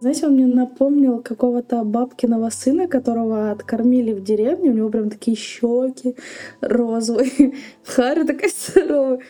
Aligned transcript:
Знаете, 0.00 0.26
он 0.26 0.34
мне 0.34 0.46
напомнил 0.46 1.20
какого-то 1.20 1.82
бабкиного 1.82 2.50
сына, 2.50 2.86
которого 2.86 3.50
откормили 3.50 4.12
в 4.12 4.22
деревне. 4.22 4.70
У 4.70 4.74
него 4.74 4.90
прям 4.90 5.10
такие 5.10 5.36
щеки 5.36 6.16
розовые. 6.60 7.54
Харя 7.84 8.24
такая 8.24 8.50
здоровая. 8.50 9.20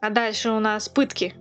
А 0.00 0.10
дальше 0.10 0.50
у 0.50 0.58
нас 0.58 0.88
пытки. 0.88 1.34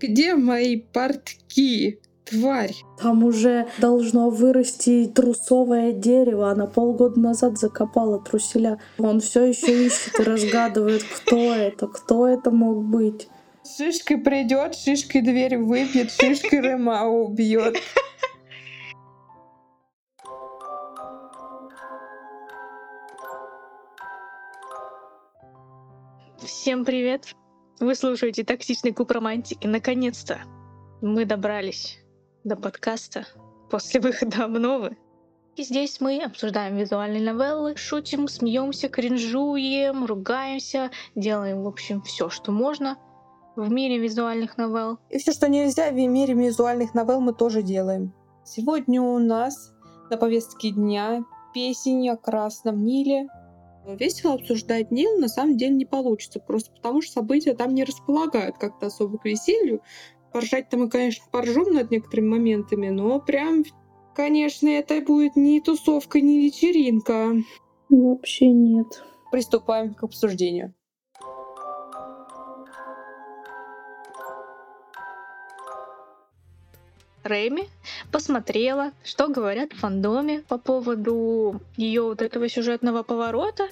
Где 0.00 0.34
мои 0.34 0.76
портки? 0.76 2.00
Тварь. 2.24 2.74
Там 2.98 3.22
уже 3.22 3.68
должно 3.78 4.30
вырасти 4.30 5.10
трусовое 5.14 5.92
дерево. 5.92 6.50
Она 6.50 6.66
полгода 6.66 7.20
назад 7.20 7.58
закопала 7.58 8.18
труселя. 8.18 8.78
Он 8.98 9.20
все 9.20 9.44
еще 9.44 9.86
ищет 9.86 10.18
и 10.18 10.22
разгадывает, 10.22 11.04
кто 11.04 11.36
это, 11.36 11.86
кто 11.86 12.26
это 12.26 12.50
мог 12.50 12.82
быть. 12.82 13.28
Шишкой 13.66 14.18
придет, 14.18 14.74
шишкой 14.74 15.22
дверь 15.22 15.56
выбьет, 15.56 16.12
шишкой 16.12 16.60
Рема 16.60 17.06
убьет. 17.06 17.78
Всем 26.44 26.84
привет! 26.84 27.34
Вы 27.80 27.94
слушаете 27.94 28.44
«Токсичный 28.44 28.92
клуб 28.92 29.10
романтики». 29.10 29.66
Наконец-то 29.66 30.40
мы 31.00 31.24
добрались 31.24 32.00
до 32.44 32.56
подкаста 32.56 33.26
после 33.70 33.98
выхода 33.98 34.44
обновы. 34.44 34.98
И 35.56 35.62
здесь 35.62 36.02
мы 36.02 36.22
обсуждаем 36.22 36.76
визуальные 36.76 37.22
новеллы, 37.22 37.76
шутим, 37.76 38.28
смеемся, 38.28 38.90
кринжуем, 38.90 40.04
ругаемся, 40.04 40.90
делаем, 41.14 41.62
в 41.62 41.66
общем, 41.66 42.02
все, 42.02 42.28
что 42.28 42.52
можно 42.52 42.98
в 43.56 43.70
мире 43.70 43.98
визуальных 43.98 44.58
новелл. 44.58 44.98
И 45.10 45.18
все, 45.18 45.32
что 45.32 45.48
нельзя 45.48 45.90
в 45.90 45.94
мире 45.94 46.34
визуальных 46.34 46.94
новелл, 46.94 47.20
мы 47.20 47.32
тоже 47.32 47.62
делаем. 47.62 48.12
Сегодня 48.44 49.00
у 49.00 49.18
нас 49.18 49.72
на 50.10 50.16
повестке 50.16 50.70
дня 50.70 51.24
песень 51.54 52.08
о 52.10 52.16
Красном 52.16 52.84
Ниле. 52.84 53.28
Весело 53.86 54.34
обсуждать 54.34 54.90
Нил 54.90 55.18
на 55.18 55.28
самом 55.28 55.56
деле 55.56 55.74
не 55.74 55.84
получится, 55.84 56.40
просто 56.40 56.72
потому 56.72 57.02
что 57.02 57.12
события 57.12 57.54
там 57.54 57.74
не 57.74 57.84
располагают 57.84 58.56
как-то 58.58 58.86
особо 58.86 59.18
к 59.18 59.24
веселью. 59.24 59.82
Поржать-то 60.32 60.76
мы, 60.76 60.88
конечно, 60.88 61.24
поржем 61.30 61.72
над 61.74 61.90
некоторыми 61.90 62.30
моментами, 62.30 62.88
но 62.88 63.20
прям, 63.20 63.62
конечно, 64.14 64.68
это 64.68 65.00
будет 65.00 65.36
не 65.36 65.60
тусовка, 65.60 66.20
не 66.20 66.40
вечеринка. 66.40 67.36
Вообще 67.88 68.48
нет. 68.48 69.04
Приступаем 69.30 69.94
к 69.94 70.02
обсуждению. 70.02 70.74
Рэми 77.24 77.68
посмотрела, 78.12 78.92
что 79.02 79.28
говорят 79.28 79.72
в 79.72 79.78
фандоме 79.78 80.42
по 80.46 80.58
поводу 80.58 81.60
ее 81.76 82.02
вот 82.02 82.22
этого 82.22 82.48
сюжетного 82.48 83.02
поворота, 83.02 83.68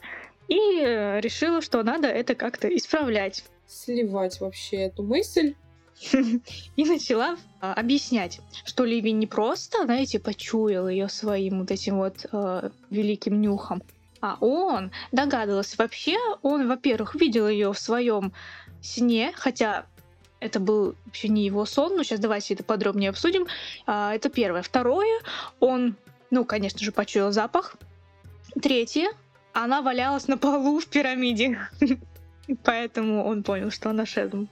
и 0.48 0.80
э, 0.80 1.20
решила, 1.20 1.60
что 1.60 1.82
надо 1.82 2.08
это 2.08 2.34
как-то 2.34 2.74
исправлять. 2.74 3.44
Сливать 3.66 4.40
вообще 4.40 4.76
эту 4.78 5.02
мысль. 5.02 5.54
И 6.76 6.84
начала 6.84 7.36
а, 7.60 7.74
объяснять, 7.74 8.40
что 8.64 8.84
Ливи 8.84 9.12
не 9.12 9.26
просто, 9.26 9.84
знаете, 9.84 10.18
почуял 10.18 10.88
ее 10.88 11.08
своим 11.08 11.60
вот 11.60 11.70
этим 11.70 11.98
вот 11.98 12.26
э, 12.32 12.70
великим 12.90 13.40
нюхом, 13.40 13.82
а 14.20 14.36
он 14.40 14.90
догадывался. 15.12 15.76
Вообще, 15.78 16.16
он, 16.42 16.66
во-первых, 16.66 17.14
видел 17.14 17.46
ее 17.46 17.72
в 17.72 17.78
своем 17.78 18.32
сне, 18.80 19.32
хотя 19.34 19.86
это 20.42 20.58
был 20.58 20.96
вообще 21.06 21.28
не 21.28 21.44
его 21.44 21.64
сон, 21.64 21.96
но 21.96 22.02
сейчас 22.02 22.18
давайте 22.18 22.54
это 22.54 22.64
подробнее 22.64 23.10
обсудим. 23.10 23.46
А, 23.86 24.14
это 24.14 24.28
первое. 24.28 24.62
Второе, 24.62 25.20
он, 25.60 25.94
ну, 26.30 26.44
конечно 26.44 26.80
же, 26.80 26.90
почуял 26.90 27.30
запах. 27.32 27.76
Третье, 28.60 29.12
она 29.52 29.82
валялась 29.82 30.28
на 30.28 30.36
полу 30.36 30.80
в 30.80 30.86
пирамиде. 30.86 31.58
Поэтому 32.64 33.24
он 33.24 33.44
понял, 33.44 33.70
что 33.70 33.90
она 33.90 34.04
шедм. 34.04 34.46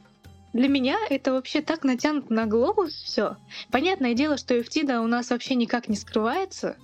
Для 0.53 0.69
меня 0.69 0.97
это 1.11 1.33
вообще 1.33 1.61
так 1.61 1.85
натянуто 1.85 2.33
на 2.33 2.47
глобус 2.47 2.93
все. 2.93 3.37
Понятное 3.71 4.15
дело, 4.15 4.37
что 4.37 4.61
Эфтида 4.61 5.01
у 5.01 5.07
нас 5.07 5.31
вообще 5.31 5.55
никак 5.55 5.89
не 5.89 5.97
скрывается 5.97 6.77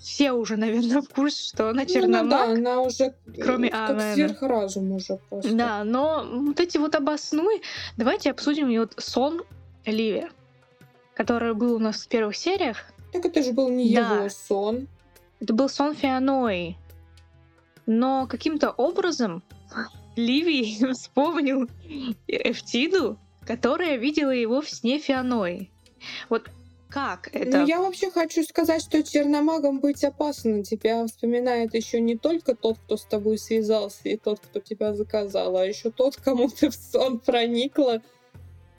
все 0.00 0.32
уже, 0.32 0.56
наверное, 0.56 1.00
в 1.02 1.08
курсе, 1.08 1.48
что 1.48 1.70
она 1.70 1.86
черномаг. 1.86 2.24
Ну, 2.24 2.30
да, 2.30 2.44
она 2.52 2.80
уже 2.80 3.14
кроме 3.40 3.70
как 3.70 3.90
Амена. 3.90 4.14
сверхразум 4.14 4.92
уже 4.92 5.18
просто. 5.28 5.54
Да, 5.54 5.84
но 5.84 6.24
вот 6.30 6.60
эти 6.60 6.78
вот 6.78 6.94
обоснуй, 6.94 7.62
давайте 7.96 8.30
обсудим 8.30 8.68
вот 8.78 8.94
сон 8.98 9.42
Ливи, 9.84 10.26
который 11.14 11.54
был 11.54 11.74
у 11.74 11.78
нас 11.78 12.04
в 12.04 12.08
первых 12.08 12.36
сериях. 12.36 12.84
Так 13.12 13.24
это 13.24 13.42
же 13.42 13.52
был 13.52 13.68
не 13.70 13.94
Да. 13.94 14.16
его 14.16 14.28
сон. 14.28 14.88
Это 15.40 15.54
был 15.54 15.68
сон 15.68 15.94
Фианои. 15.94 16.76
Но 17.86 18.26
каким-то 18.26 18.70
образом 18.70 19.42
Ливий 20.16 20.92
вспомнил 20.92 21.68
Эфтиду, 22.26 23.18
которая 23.46 23.96
видела 23.96 24.30
его 24.30 24.60
в 24.60 24.68
сне 24.68 24.98
Фианои. 24.98 25.70
Вот 26.28 26.50
как 26.96 27.28
это? 27.34 27.58
Ну, 27.58 27.66
я 27.66 27.82
вообще 27.82 28.10
хочу 28.10 28.42
сказать, 28.42 28.80
что 28.82 29.02
черномагом 29.02 29.80
быть 29.80 30.02
опасно. 30.02 30.64
Тебя 30.64 31.06
вспоминает 31.06 31.74
еще 31.74 32.00
не 32.00 32.16
только 32.16 32.54
тот, 32.54 32.78
кто 32.78 32.96
с 32.96 33.04
тобой 33.04 33.36
связался, 33.36 34.00
и 34.04 34.16
тот, 34.16 34.40
кто 34.40 34.60
тебя 34.60 34.94
заказал, 34.94 35.58
а 35.58 35.66
еще 35.66 35.90
тот, 35.90 36.16
кому 36.16 36.48
ты 36.60 36.70
в 36.70 36.74
сон 36.74 37.18
проникла. 37.18 38.00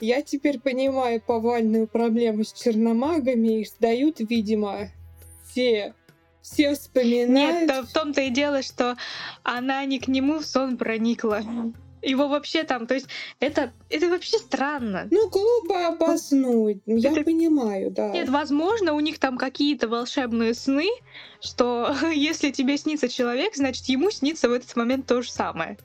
Я 0.00 0.22
теперь 0.22 0.58
понимаю 0.58 1.20
повальную 1.20 1.86
проблему 1.86 2.42
с 2.42 2.52
черномагами. 2.52 3.60
Их 3.60 3.68
сдают, 3.68 4.16
видимо, 4.18 4.88
все. 5.46 5.94
Все 6.42 6.74
вспоминают. 6.74 7.60
Нет, 7.60 7.68
да 7.68 7.82
в 7.82 7.92
том-то 7.92 8.22
и 8.22 8.30
дело, 8.30 8.62
что 8.62 8.96
она 9.44 9.84
не 9.84 10.00
к 10.00 10.08
нему 10.08 10.40
в 10.40 10.44
сон 10.44 10.76
проникла. 10.76 11.42
Его 12.02 12.28
вообще 12.28 12.64
там, 12.64 12.86
то 12.86 12.94
есть 12.94 13.06
это, 13.40 13.72
это 13.90 14.08
вообще 14.08 14.38
странно. 14.38 15.08
Ну, 15.10 15.28
глупо 15.28 15.88
обоснуть. 15.88 16.78
Я 16.86 17.12
Это- 17.12 17.22
понимаю, 17.22 17.90
да. 17.90 18.10
Нет, 18.10 18.28
возможно, 18.28 18.94
у 18.94 19.00
них 19.00 19.18
там 19.18 19.36
какие-то 19.38 19.88
волшебные 19.88 20.54
сны, 20.54 20.88
что 21.40 21.94
если 22.14 22.50
тебе 22.50 22.76
снится 22.78 23.08
человек, 23.08 23.56
значит, 23.56 23.86
ему 23.86 24.10
снится 24.10 24.48
в 24.48 24.52
этот 24.52 24.74
момент 24.76 25.06
то 25.06 25.22
же 25.22 25.30
самое. 25.30 25.76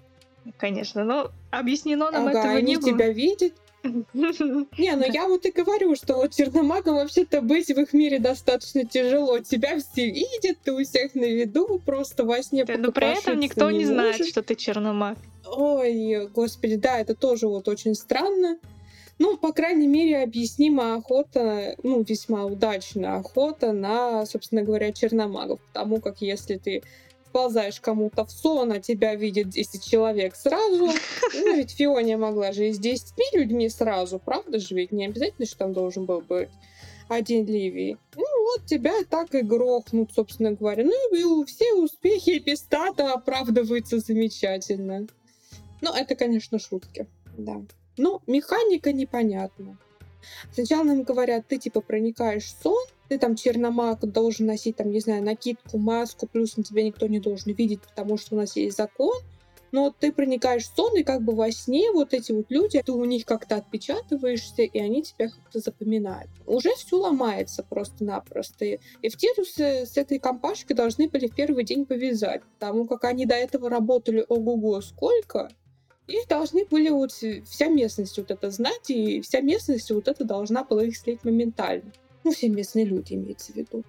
Конечно, 0.57 1.03
но 1.03 1.31
объяснено 1.51 2.11
нам 2.11 2.27
Ага, 2.27 2.39
этого 2.39 2.57
не 2.57 2.75
было. 2.77 2.89
тебя 2.91 3.09
видят. 3.09 3.53
Не, 3.83 4.95
ну 4.95 5.03
я 5.11 5.27
вот 5.27 5.45
и 5.45 5.51
говорю, 5.51 5.95
что 5.97 6.15
вот 6.15 6.33
черномагам 6.33 6.95
вообще-то 6.95 7.41
быть 7.41 7.67
в 7.67 7.77
их 7.77 7.91
мире 7.91 8.17
достаточно 8.19 8.85
тяжело. 8.85 9.39
Тебя 9.39 9.77
все 9.79 10.09
видят, 10.09 10.57
ты 10.63 10.71
у 10.71 10.81
всех 10.83 11.15
на 11.15 11.25
виду, 11.25 11.81
просто 11.85 12.23
во 12.23 12.41
сне 12.41 12.63
Да, 12.63 12.77
Но 12.77 12.91
при 12.93 13.17
этом 13.19 13.39
никто 13.39 13.69
не 13.71 13.85
знает, 13.85 14.25
что 14.25 14.41
ты 14.41 14.55
черномаг. 14.55 15.17
Ой, 15.45 16.27
господи, 16.27 16.75
да, 16.75 16.99
это 16.99 17.15
тоже 17.15 17.47
вот 17.47 17.67
очень 17.67 17.95
странно. 17.95 18.57
Ну, 19.19 19.37
по 19.37 19.53
крайней 19.53 19.87
мере, 19.87 20.23
объяснима 20.23 20.95
охота, 20.95 21.75
ну, 21.83 22.03
весьма 22.03 22.45
удачная 22.45 23.17
охота 23.17 23.71
на, 23.71 24.25
собственно 24.25 24.63
говоря, 24.63 24.91
черномагов. 24.91 25.59
Потому 25.67 26.01
как 26.01 26.21
если 26.21 26.57
ты 26.57 26.81
вползаешь 27.27 27.79
кому-то 27.79 28.25
в 28.25 28.31
сон, 28.31 28.71
а 28.71 28.79
тебя 28.79 29.15
видит 29.15 29.49
10 29.49 29.83
человек 29.83 30.35
сразу, 30.35 30.91
ну, 31.33 31.55
ведь 31.55 31.71
Фиония 31.71 32.17
могла 32.17 32.51
же 32.51 32.69
и 32.69 32.73
с 32.73 32.79
10 32.79 33.13
людьми 33.33 33.69
сразу, 33.69 34.19
правда 34.19 34.59
же? 34.59 34.75
Ведь 34.75 34.91
не 34.91 35.05
обязательно, 35.05 35.45
что 35.45 35.57
там 35.57 35.73
должен 35.73 36.05
был 36.05 36.21
быть 36.21 36.49
один 37.09 37.45
Ливий. 37.45 37.97
Ну, 38.15 38.43
вот 38.43 38.65
тебя 38.65 38.93
так 39.09 39.33
и 39.35 39.41
грохнут, 39.41 40.11
собственно 40.13 40.51
говоря. 40.51 40.83
Ну, 40.83 41.41
и 41.41 41.45
все 41.45 41.73
успехи 41.73 42.37
Эпистата 42.37 43.13
оправдываются 43.13 43.99
замечательно. 43.99 45.07
Ну, 45.83 45.91
это, 45.91 46.15
конечно, 46.15 46.59
шутки, 46.59 47.07
да. 47.37 47.61
Ну, 47.97 48.21
механика 48.25 48.93
непонятна. 48.93 49.77
Сначала 50.53 50.83
нам 50.83 51.03
говорят, 51.03 51.45
ты 51.49 51.57
типа 51.57 51.81
проникаешь 51.81 52.45
в 52.45 52.63
сон, 52.63 52.85
ты 53.09 53.19
там 53.19 53.35
черномаг 53.35 53.99
должен 53.99 54.45
носить 54.45 54.77
там, 54.77 54.91
не 54.91 55.01
знаю, 55.01 55.21
накидку, 55.21 55.77
маску, 55.77 56.25
плюс 56.25 56.55
на 56.55 56.63
тебя 56.63 56.83
никто 56.83 57.07
не 57.07 57.19
должен 57.19 57.51
видеть, 57.51 57.81
потому 57.81 58.15
что 58.15 58.35
у 58.35 58.37
нас 58.37 58.55
есть 58.55 58.77
закон. 58.77 59.13
Но 59.73 59.93
ты 59.99 60.13
проникаешь 60.13 60.69
в 60.69 60.73
сон, 60.73 60.95
и 60.95 61.03
как 61.03 61.21
бы 61.21 61.35
во 61.35 61.51
сне 61.51 61.91
вот 61.91 62.13
эти 62.13 62.31
вот 62.31 62.45
люди, 62.47 62.81
ты 62.81 62.93
у 62.93 63.03
них 63.03 63.25
как-то 63.25 63.57
отпечатываешься, 63.57 64.61
и 64.61 64.79
они 64.79 65.01
тебя 65.01 65.27
как-то 65.27 65.59
запоминают. 65.59 66.29
Уже 66.45 66.73
все 66.75 66.95
ломается 66.95 67.61
просто-напросто. 67.61 68.63
И 68.63 68.79
Эфтиду 69.01 69.43
с, 69.43 69.59
с 69.59 69.97
этой 69.97 70.19
компашкой 70.19 70.77
должны 70.77 71.09
были 71.09 71.27
в 71.27 71.35
первый 71.35 71.65
день 71.65 71.85
повязать, 71.85 72.41
потому 72.53 72.85
как 72.85 73.03
они 73.03 73.25
до 73.25 73.35
этого 73.35 73.69
работали 73.69 74.23
ого-го 74.29 74.79
сколько, 74.79 75.49
и 76.07 76.17
должны 76.27 76.65
были 76.65 76.89
вот 76.89 77.11
вся 77.11 77.67
местность 77.67 78.17
вот 78.17 78.31
это 78.31 78.51
знать, 78.51 78.89
и 78.89 79.21
вся 79.21 79.41
местность 79.41 79.89
вот 79.91 80.07
это 80.07 80.23
должна 80.23 80.63
была 80.63 80.83
их 80.83 80.97
слить 80.97 81.23
моментально. 81.23 81.91
Ну, 82.23 82.31
все 82.31 82.49
местные 82.49 82.85
люди 82.85 83.13
имеется 83.13 83.51
в 83.51 83.55
виду. 83.55 83.83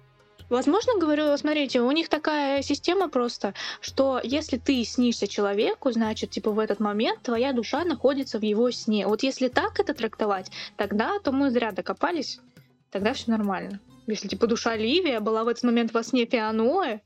Возможно, 0.49 0.99
говорю, 0.99 1.35
смотрите, 1.37 1.81
у 1.81 1.91
них 1.91 2.07
такая 2.07 2.61
система 2.61 3.09
просто, 3.09 3.55
что 3.81 4.21
если 4.23 4.57
ты 4.57 4.83
снишься 4.83 5.27
человеку, 5.27 5.91
значит, 5.91 6.29
типа 6.29 6.51
в 6.51 6.59
этот 6.59 6.79
момент 6.79 7.23
твоя 7.23 7.51
душа 7.51 7.83
находится 7.83 8.37
в 8.37 8.43
его 8.43 8.69
сне. 8.69 9.07
Вот 9.07 9.23
если 9.23 9.47
так 9.47 9.79
это 9.79 9.95
трактовать, 9.95 10.51
тогда 10.77 11.17
то 11.19 11.31
мы 11.31 11.49
зря 11.49 11.71
докопались. 11.71 12.39
тогда 12.91 13.13
все 13.13 13.31
нормально. 13.31 13.79
Если 14.07 14.27
типа 14.27 14.45
душа 14.45 14.75
Ливия 14.77 15.19
была 15.19 15.43
в 15.43 15.47
этот 15.47 15.63
момент 15.63 15.93
во 15.93 16.03
сне 16.03 16.25
Фианоэ, 16.25 17.01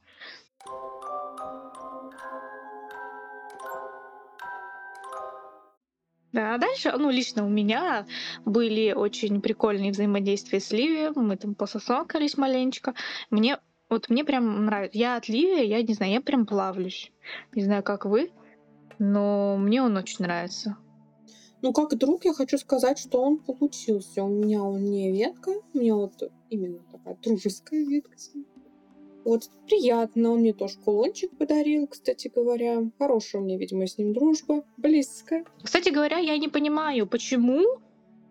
Да, 6.31 6.55
а 6.55 6.57
дальше, 6.59 6.93
ну, 6.97 7.09
лично 7.09 7.45
у 7.45 7.49
меня 7.49 8.05
были 8.45 8.93
очень 8.93 9.41
прикольные 9.41 9.91
взаимодействия 9.91 10.59
с 10.59 10.71
Ливией. 10.71 11.11
Мы 11.15 11.37
там 11.37 11.55
пососалкались 11.55 12.37
маленечко. 12.37 12.93
Мне 13.31 13.57
вот 13.89 14.09
мне 14.09 14.23
прям 14.23 14.65
нравится. 14.65 14.97
Я 14.97 15.15
от 15.15 15.27
Ливия, 15.27 15.65
я 15.65 15.81
не 15.81 15.93
знаю, 15.93 16.13
я 16.13 16.21
прям 16.21 16.45
плавлюсь. 16.45 17.11
Не 17.53 17.63
знаю, 17.63 17.81
как 17.81 18.05
вы, 18.05 18.31
но 18.99 19.57
мне 19.57 19.81
он 19.81 19.97
очень 19.97 20.23
нравится. 20.23 20.77
Ну, 21.61 21.73
как 21.73 21.97
друг, 21.97 22.23
я 22.23 22.33
хочу 22.33 22.57
сказать, 22.57 22.99
что 22.99 23.21
он 23.21 23.39
получился. 23.39 24.23
У 24.23 24.29
меня 24.29 24.63
он 24.63 24.85
не 24.85 25.11
ветка, 25.11 25.49
у 25.73 25.77
меня 25.77 25.95
вот 25.95 26.13
именно 26.49 26.79
такая 26.91 27.17
дружеская 27.21 27.83
ветка. 27.83 28.15
Вот, 29.29 29.43
приятно, 29.67 30.31
он 30.31 30.39
мне 30.39 30.53
тоже 30.53 30.79
кулончик 30.83 31.37
подарил, 31.37 31.85
кстати 31.85 32.31
говоря. 32.33 32.89
Хорошая 32.97 33.43
у 33.43 33.45
меня, 33.45 33.59
видимо, 33.59 33.85
с 33.85 33.95
ним 33.99 34.11
дружба, 34.11 34.63
близкая. 34.77 35.45
Кстати 35.61 35.89
говоря, 35.89 36.17
я 36.17 36.35
не 36.39 36.47
понимаю, 36.47 37.05
почему, 37.05 37.79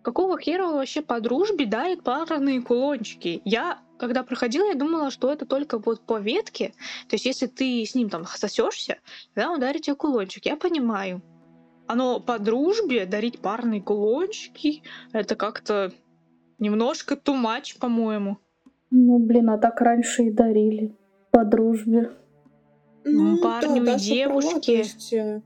какого 0.02 0.40
хера 0.40 0.66
он 0.66 0.74
вообще 0.74 1.00
по 1.00 1.20
дружбе 1.20 1.66
дает 1.66 2.02
парные 2.02 2.60
кулончики. 2.62 3.40
Я, 3.44 3.78
когда 3.96 4.24
проходила, 4.24 4.66
я 4.66 4.74
думала, 4.74 5.12
что 5.12 5.32
это 5.32 5.46
только 5.46 5.78
вот 5.78 6.00
по 6.04 6.18
ветке. 6.18 6.74
То 7.08 7.14
есть, 7.14 7.26
если 7.26 7.46
ты 7.46 7.86
с 7.86 7.94
ним 7.94 8.10
там 8.10 8.26
сосешься, 8.26 8.98
да, 9.36 9.52
он 9.52 9.60
дарит 9.60 9.82
тебе 9.82 9.94
кулончик. 9.94 10.46
Я 10.46 10.56
понимаю. 10.56 11.22
Оно 11.86 12.18
по 12.18 12.40
дружбе 12.40 13.06
дарить 13.06 13.38
парные 13.38 13.80
кулончики, 13.80 14.82
это 15.12 15.36
как-то 15.36 15.92
немножко 16.58 17.14
тумач, 17.14 17.76
по-моему. 17.76 18.38
Ну, 18.90 19.18
блин, 19.18 19.50
а 19.50 19.58
так 19.58 19.80
раньше 19.80 20.24
и 20.24 20.30
дарили. 20.30 20.96
По 21.30 21.44
дружбе. 21.44 22.10
Ну, 23.04 23.40
парню 23.42 23.84
да, 23.84 23.94
и 23.94 23.98
девушке. 23.98 24.78
есть, 24.78 25.12
э, 25.12 25.42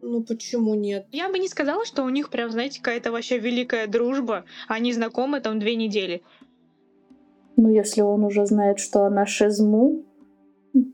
ну, 0.00 0.22
почему 0.22 0.74
нет? 0.74 1.06
Я 1.12 1.30
бы 1.30 1.38
не 1.38 1.48
сказала, 1.48 1.84
что 1.84 2.04
у 2.04 2.08
них 2.08 2.30
прям, 2.30 2.50
знаете, 2.50 2.80
какая-то 2.80 3.10
вообще 3.10 3.38
великая 3.38 3.86
дружба. 3.86 4.44
Они 4.68 4.92
знакомы 4.92 5.40
там 5.40 5.58
две 5.58 5.76
недели. 5.76 6.22
Ну, 7.56 7.70
если 7.70 8.02
он 8.02 8.24
уже 8.24 8.46
знает, 8.46 8.78
что 8.78 9.04
она 9.04 9.26
шизму, 9.26 10.04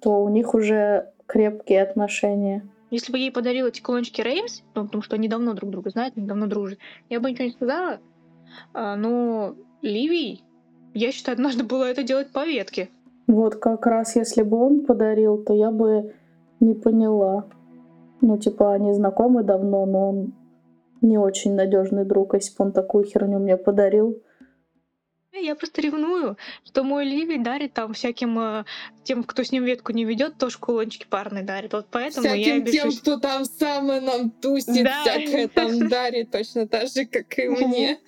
то 0.00 0.22
у 0.22 0.28
них 0.28 0.54
уже 0.54 1.12
крепкие 1.26 1.82
отношения. 1.82 2.68
Если 2.90 3.12
бы 3.12 3.18
ей 3.18 3.30
подарил 3.30 3.66
эти 3.66 3.80
кулончики 3.80 4.20
Реймс, 4.20 4.62
ну, 4.74 4.84
потому 4.84 5.02
что 5.02 5.14
они 5.14 5.28
давно 5.28 5.54
друг 5.54 5.70
друга 5.70 5.90
знают, 5.90 6.16
они 6.16 6.26
давно 6.26 6.46
дружат, 6.46 6.78
я 7.08 7.20
бы 7.20 7.30
ничего 7.30 7.44
не 7.44 7.52
сказала. 7.52 8.00
А, 8.74 8.96
но 8.96 9.54
Ливий, 9.80 10.44
я 10.94 11.12
считаю, 11.12 11.38
нужно 11.42 11.64
было 11.64 11.84
это 11.84 12.02
делать 12.02 12.30
по 12.30 12.46
ветке. 12.46 12.88
Вот 13.26 13.56
как 13.56 13.86
раз 13.86 14.16
если 14.16 14.42
бы 14.42 14.56
он 14.56 14.84
подарил, 14.86 15.38
то 15.44 15.54
я 15.54 15.70
бы 15.70 16.14
не 16.58 16.74
поняла. 16.74 17.46
Ну, 18.20 18.36
типа, 18.38 18.74
они 18.74 18.92
знакомы 18.92 19.44
давно, 19.44 19.86
но 19.86 20.08
он 20.10 20.34
не 21.00 21.16
очень 21.16 21.54
надежный 21.54 22.04
друг, 22.04 22.34
если 22.34 22.54
бы 22.56 22.64
он 22.66 22.72
такую 22.72 23.04
херню 23.04 23.38
мне 23.38 23.56
подарил. 23.56 24.20
Я 25.32 25.54
просто 25.54 25.80
ревную, 25.80 26.36
что 26.64 26.82
мой 26.82 27.04
Ливий 27.04 27.38
дарит 27.38 27.72
там 27.72 27.92
всяким 27.92 28.38
э, 28.38 28.64
тем, 29.04 29.22
кто 29.22 29.44
с 29.44 29.52
ним 29.52 29.64
ветку 29.64 29.92
не 29.92 30.04
ведет, 30.04 30.36
тоже 30.38 30.58
кулончики 30.58 31.06
парные 31.08 31.44
дарит. 31.44 31.72
Вот 31.72 31.86
поэтому 31.90 32.26
я 32.26 32.34
и 32.34 32.42
Всяким 32.42 32.90
тем, 32.90 32.92
кто 33.00 33.16
там 33.18 33.44
самое 33.44 34.00
нам 34.00 34.30
тусит, 34.30 34.84
Да. 34.84 35.02
всякое 35.02 35.46
там 35.46 35.88
дарит, 35.88 36.32
точно 36.32 36.66
так 36.66 36.88
же, 36.88 37.06
как 37.06 37.38
и 37.38 37.48
мне. 37.48 38.00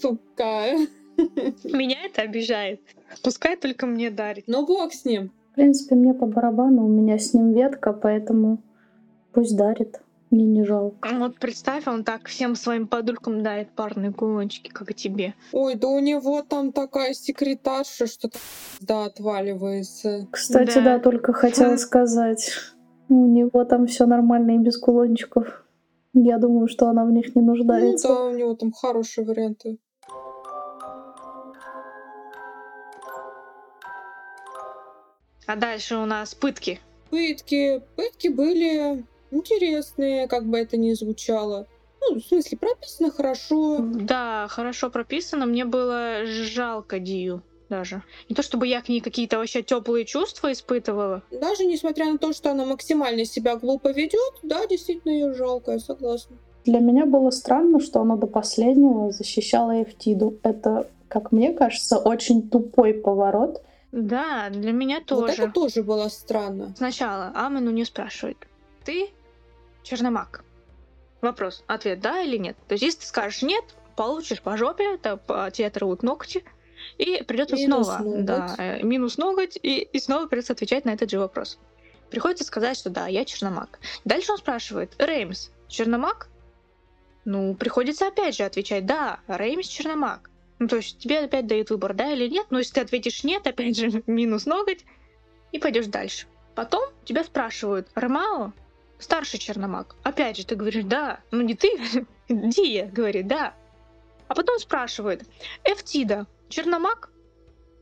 Сука. 0.00 0.76
Меня 1.64 1.96
это 2.06 2.22
обижает. 2.22 2.80
Пускай 3.22 3.56
только 3.56 3.86
мне 3.86 4.10
дарит. 4.10 4.44
Ну, 4.46 4.66
бог 4.66 4.92
с 4.92 5.04
ним. 5.04 5.30
В 5.52 5.54
принципе, 5.54 5.94
мне 5.94 6.14
по 6.14 6.26
барабану, 6.26 6.84
у 6.86 6.88
меня 6.88 7.18
с 7.18 7.34
ним 7.34 7.52
ветка, 7.52 7.92
поэтому 7.92 8.58
пусть 9.32 9.56
дарит. 9.56 10.00
Мне 10.30 10.44
не 10.46 10.64
жалко. 10.64 11.10
Вот 11.12 11.38
представь, 11.38 11.86
он 11.86 12.04
так 12.04 12.26
всем 12.26 12.54
своим 12.54 12.86
подругам 12.86 13.42
дарит 13.42 13.68
парные 13.72 14.12
кулончики, 14.14 14.70
как 14.70 14.90
и 14.90 14.94
тебе. 14.94 15.34
Ой, 15.52 15.74
да 15.74 15.88
у 15.88 16.00
него 16.00 16.40
там 16.40 16.72
такая 16.72 17.12
секретарша, 17.12 18.06
что 18.06 18.30
да, 18.80 19.04
отваливается. 19.04 20.26
Кстати, 20.30 20.76
Да. 20.76 20.84
да, 20.84 20.98
только 21.00 21.34
хотела 21.34 21.76
сказать. 21.88 22.50
У 23.10 23.26
него 23.26 23.64
там 23.64 23.86
все 23.86 24.06
нормально 24.06 24.52
и 24.52 24.58
без 24.58 24.78
кулончиков. 24.78 25.66
Я 26.14 26.38
думаю, 26.38 26.66
что 26.66 26.88
она 26.88 27.04
в 27.04 27.12
них 27.12 27.34
не 27.36 27.42
Ну 27.42 27.48
нуждается. 27.54 28.08
да, 28.08 28.24
у 28.24 28.34
него 28.34 28.54
там 28.54 28.72
хорошие 28.72 29.26
варианты. 29.26 29.76
А 35.52 35.56
дальше 35.56 35.96
у 35.96 36.06
нас 36.06 36.34
пытки. 36.34 36.80
Пытки. 37.10 37.82
Пытки 37.94 38.28
были 38.28 39.04
интересные, 39.30 40.26
как 40.26 40.46
бы 40.46 40.56
это 40.56 40.78
ни 40.78 40.94
звучало. 40.94 41.66
Ну, 42.00 42.18
в 42.18 42.24
смысле, 42.24 42.56
прописано 42.56 43.10
хорошо. 43.10 43.76
Да, 43.80 44.46
хорошо 44.48 44.88
прописано. 44.88 45.44
Мне 45.44 45.66
было 45.66 46.24
жалко 46.24 46.98
Дию 46.98 47.42
даже. 47.68 48.02
Не 48.30 48.34
то 48.34 48.40
чтобы 48.42 48.66
я 48.66 48.80
к 48.80 48.88
ней 48.88 49.02
какие-то 49.02 49.36
вообще 49.36 49.62
теплые 49.62 50.06
чувства 50.06 50.52
испытывала. 50.52 51.22
Даже 51.30 51.66
несмотря 51.66 52.06
на 52.10 52.16
то, 52.16 52.32
что 52.32 52.50
она 52.50 52.64
максимально 52.64 53.26
себя 53.26 53.56
глупо 53.56 53.92
ведет, 53.92 54.32
да, 54.42 54.66
действительно 54.66 55.12
ее 55.12 55.34
жалко, 55.34 55.72
я 55.72 55.80
согласна. 55.80 56.34
Для 56.64 56.78
меня 56.78 57.04
было 57.04 57.28
странно, 57.28 57.78
что 57.78 58.00
она 58.00 58.16
до 58.16 58.26
последнего 58.26 59.12
защищала 59.12 59.82
Эфтиду. 59.82 60.38
Это, 60.44 60.88
как 61.08 61.30
мне 61.30 61.52
кажется, 61.52 61.98
очень 61.98 62.48
тупой 62.48 62.94
поворот. 62.94 63.62
Да, 63.92 64.48
для 64.50 64.72
меня 64.72 64.96
Вот 64.98 65.06
тоже. 65.06 65.42
это 65.44 65.52
тоже 65.52 65.82
было 65.82 66.08
странно. 66.08 66.74
Сначала 66.76 67.30
Амен 67.34 67.68
у 67.68 67.70
нее 67.70 67.84
спрашивает, 67.84 68.38
ты 68.84 69.10
черномаг? 69.82 70.44
Вопрос, 71.20 71.62
ответ 71.66 72.00
да 72.00 72.20
или 72.22 72.36
нет. 72.38 72.56
То 72.68 72.72
есть 72.72 72.82
если 72.82 73.00
ты 73.00 73.06
скажешь 73.06 73.42
нет, 73.42 73.64
получишь 73.94 74.40
по 74.42 74.56
жопе, 74.56 74.96
по- 74.98 75.50
тебе 75.52 75.66
оторвут 75.68 76.02
ногти, 76.02 76.42
и 76.98 77.22
придется 77.22 77.54
Минус 77.54 77.86
снова, 77.86 77.98
ноготь. 78.02 78.24
да, 78.24 78.54
э, 78.58 78.82
минус 78.82 79.18
ноготь, 79.18 79.56
и, 79.62 79.82
и 79.82 79.98
снова 80.00 80.26
придется 80.26 80.54
отвечать 80.54 80.84
на 80.84 80.90
этот 80.90 81.10
же 81.10 81.18
вопрос. 81.20 81.58
Приходится 82.10 82.44
сказать, 82.44 82.76
что 82.76 82.90
да, 82.90 83.06
я 83.06 83.24
черномаг. 83.24 83.78
Дальше 84.04 84.32
он 84.32 84.38
спрашивает, 84.38 84.94
Реймс, 84.98 85.50
черномаг? 85.68 86.28
Ну, 87.24 87.54
приходится 87.54 88.08
опять 88.08 88.34
же 88.36 88.42
отвечать, 88.42 88.84
да, 88.84 89.20
Реймс 89.28 89.66
черномаг. 89.68 90.28
Ну, 90.62 90.68
то 90.68 90.76
есть 90.76 90.96
тебе 90.98 91.18
опять 91.18 91.48
дают 91.48 91.70
выбор, 91.70 91.92
да 91.92 92.12
или 92.12 92.28
нет, 92.28 92.46
но 92.50 92.58
если 92.58 92.74
ты 92.74 92.80
ответишь 92.82 93.24
нет, 93.24 93.44
опять 93.48 93.76
же, 93.76 94.04
минус 94.06 94.46
ноготь, 94.46 94.84
и 95.50 95.58
пойдешь 95.58 95.86
дальше. 95.86 96.28
Потом 96.54 96.88
тебя 97.04 97.24
спрашивают, 97.24 97.88
Ромао, 97.96 98.52
старший 99.00 99.40
черномаг. 99.40 99.96
Опять 100.04 100.36
же, 100.36 100.46
ты 100.46 100.54
говоришь, 100.54 100.84
да. 100.84 101.18
Ну 101.32 101.40
не 101.40 101.56
ты, 101.56 102.06
Дия 102.28 102.86
говорит, 102.86 103.26
да. 103.26 103.54
А 104.28 104.36
потом 104.36 104.60
спрашивают, 104.60 105.24
Эфтида, 105.64 106.28
черномаг? 106.48 107.10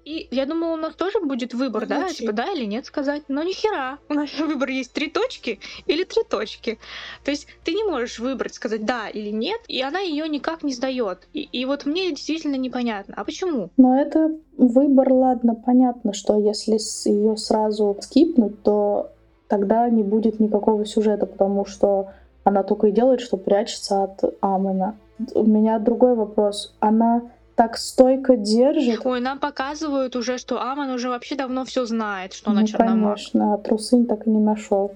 И 0.04 0.28
я 0.30 0.46
думала, 0.46 0.74
у 0.74 0.76
нас 0.76 0.94
тоже 0.94 1.20
будет 1.20 1.54
выбор, 1.54 1.86
да, 1.86 2.00
Молчи. 2.00 2.16
типа 2.16 2.32
да 2.32 2.52
или 2.52 2.64
нет 2.64 2.86
сказать. 2.86 3.22
Но 3.28 3.42
ни 3.42 3.52
хера. 3.52 3.98
У 4.08 4.14
нас 4.14 4.30
выбор 4.38 4.68
есть 4.68 4.92
три 4.92 5.10
точки 5.10 5.60
или 5.86 6.04
три 6.04 6.22
точки. 6.28 6.78
То 7.24 7.30
есть 7.30 7.46
ты 7.64 7.74
не 7.74 7.84
можешь 7.84 8.18
выбрать, 8.18 8.54
сказать 8.54 8.84
да 8.84 9.08
или 9.08 9.30
нет, 9.30 9.60
и 9.68 9.82
она 9.82 10.00
ее 10.00 10.28
никак 10.28 10.62
не 10.62 10.72
сдает. 10.72 11.28
И, 11.32 11.42
и 11.42 11.64
вот 11.64 11.86
мне 11.86 12.10
действительно 12.10 12.56
непонятно. 12.56 13.14
А 13.16 13.24
почему? 13.24 13.70
Но 13.76 14.00
это 14.00 14.36
выбор, 14.56 15.12
ладно, 15.12 15.54
понятно, 15.54 16.12
что 16.12 16.38
если 16.38 16.78
ее 17.08 17.36
сразу 17.36 17.96
скипнуть, 18.00 18.62
то 18.62 19.12
тогда 19.48 19.88
не 19.88 20.02
будет 20.02 20.40
никакого 20.40 20.86
сюжета, 20.86 21.26
потому 21.26 21.66
что 21.66 22.12
она 22.44 22.62
только 22.62 22.86
и 22.86 22.92
делает, 22.92 23.20
что 23.20 23.36
прячется 23.36 24.04
от 24.04 24.36
Амена. 24.40 24.96
У 25.34 25.44
меня 25.44 25.78
другой 25.78 26.14
вопрос. 26.14 26.74
Она 26.80 27.22
так 27.60 27.76
стойко 27.76 28.36
держит. 28.36 29.04
Ой, 29.04 29.20
нам 29.20 29.38
показывают 29.38 30.16
уже, 30.16 30.38
что 30.38 30.62
Аман 30.62 30.88
уже 30.92 31.10
вообще 31.10 31.34
давно 31.34 31.66
все 31.66 31.84
знает, 31.84 32.32
что 32.32 32.52
она 32.52 32.62
ну, 32.62 32.66
черномаг. 32.66 33.16
конечно, 33.16 33.52
а 33.52 33.58
трусынь 33.58 34.06
так 34.06 34.26
и 34.26 34.30
не 34.30 34.40
нашел. 34.40 34.94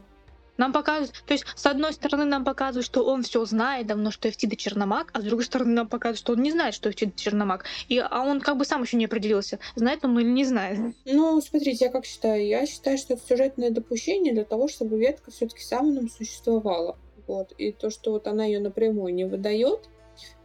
Нам 0.56 0.72
показывают, 0.72 1.12
то 1.26 1.34
есть, 1.34 1.44
с 1.56 1.66
одной 1.66 1.92
стороны, 1.92 2.24
нам 2.24 2.42
показывают, 2.42 2.86
что 2.86 3.04
он 3.04 3.22
все 3.22 3.44
знает 3.44 3.86
давно, 3.86 4.10
что 4.10 4.30
Эфтида 4.30 4.56
черномаг, 4.56 5.10
а 5.12 5.20
с 5.20 5.24
другой 5.24 5.44
стороны, 5.44 5.72
нам 5.72 5.88
показывают, 5.88 6.20
что 6.20 6.32
он 6.32 6.40
не 6.40 6.52
знает, 6.52 6.72
что 6.72 6.88
Эфтида 6.88 7.12
черномаг. 7.14 7.66
И, 7.88 7.98
а 7.98 8.22
он 8.22 8.40
как 8.40 8.56
бы 8.56 8.64
сам 8.64 8.80
еще 8.82 8.96
не 8.96 9.04
определился, 9.04 9.58
знает 9.76 10.02
он 10.02 10.18
или 10.18 10.30
не 10.30 10.46
знает. 10.46 10.78
Ну, 11.04 11.38
смотрите, 11.42 11.84
я 11.84 11.90
как 11.90 12.06
считаю? 12.06 12.46
Я 12.46 12.64
считаю, 12.64 12.96
что 12.96 13.12
это 13.12 13.22
сюжетное 13.28 13.72
допущение 13.72 14.32
для 14.32 14.44
того, 14.44 14.68
чтобы 14.68 14.98
ветка 14.98 15.30
все-таки 15.30 15.62
с 15.62 15.70
Амоном 15.70 16.08
существовала. 16.08 16.96
Вот. 17.26 17.52
И 17.58 17.72
то, 17.72 17.90
что 17.90 18.12
вот 18.12 18.26
она 18.26 18.46
ее 18.46 18.60
напрямую 18.60 19.12
не 19.12 19.24
выдает, 19.24 19.90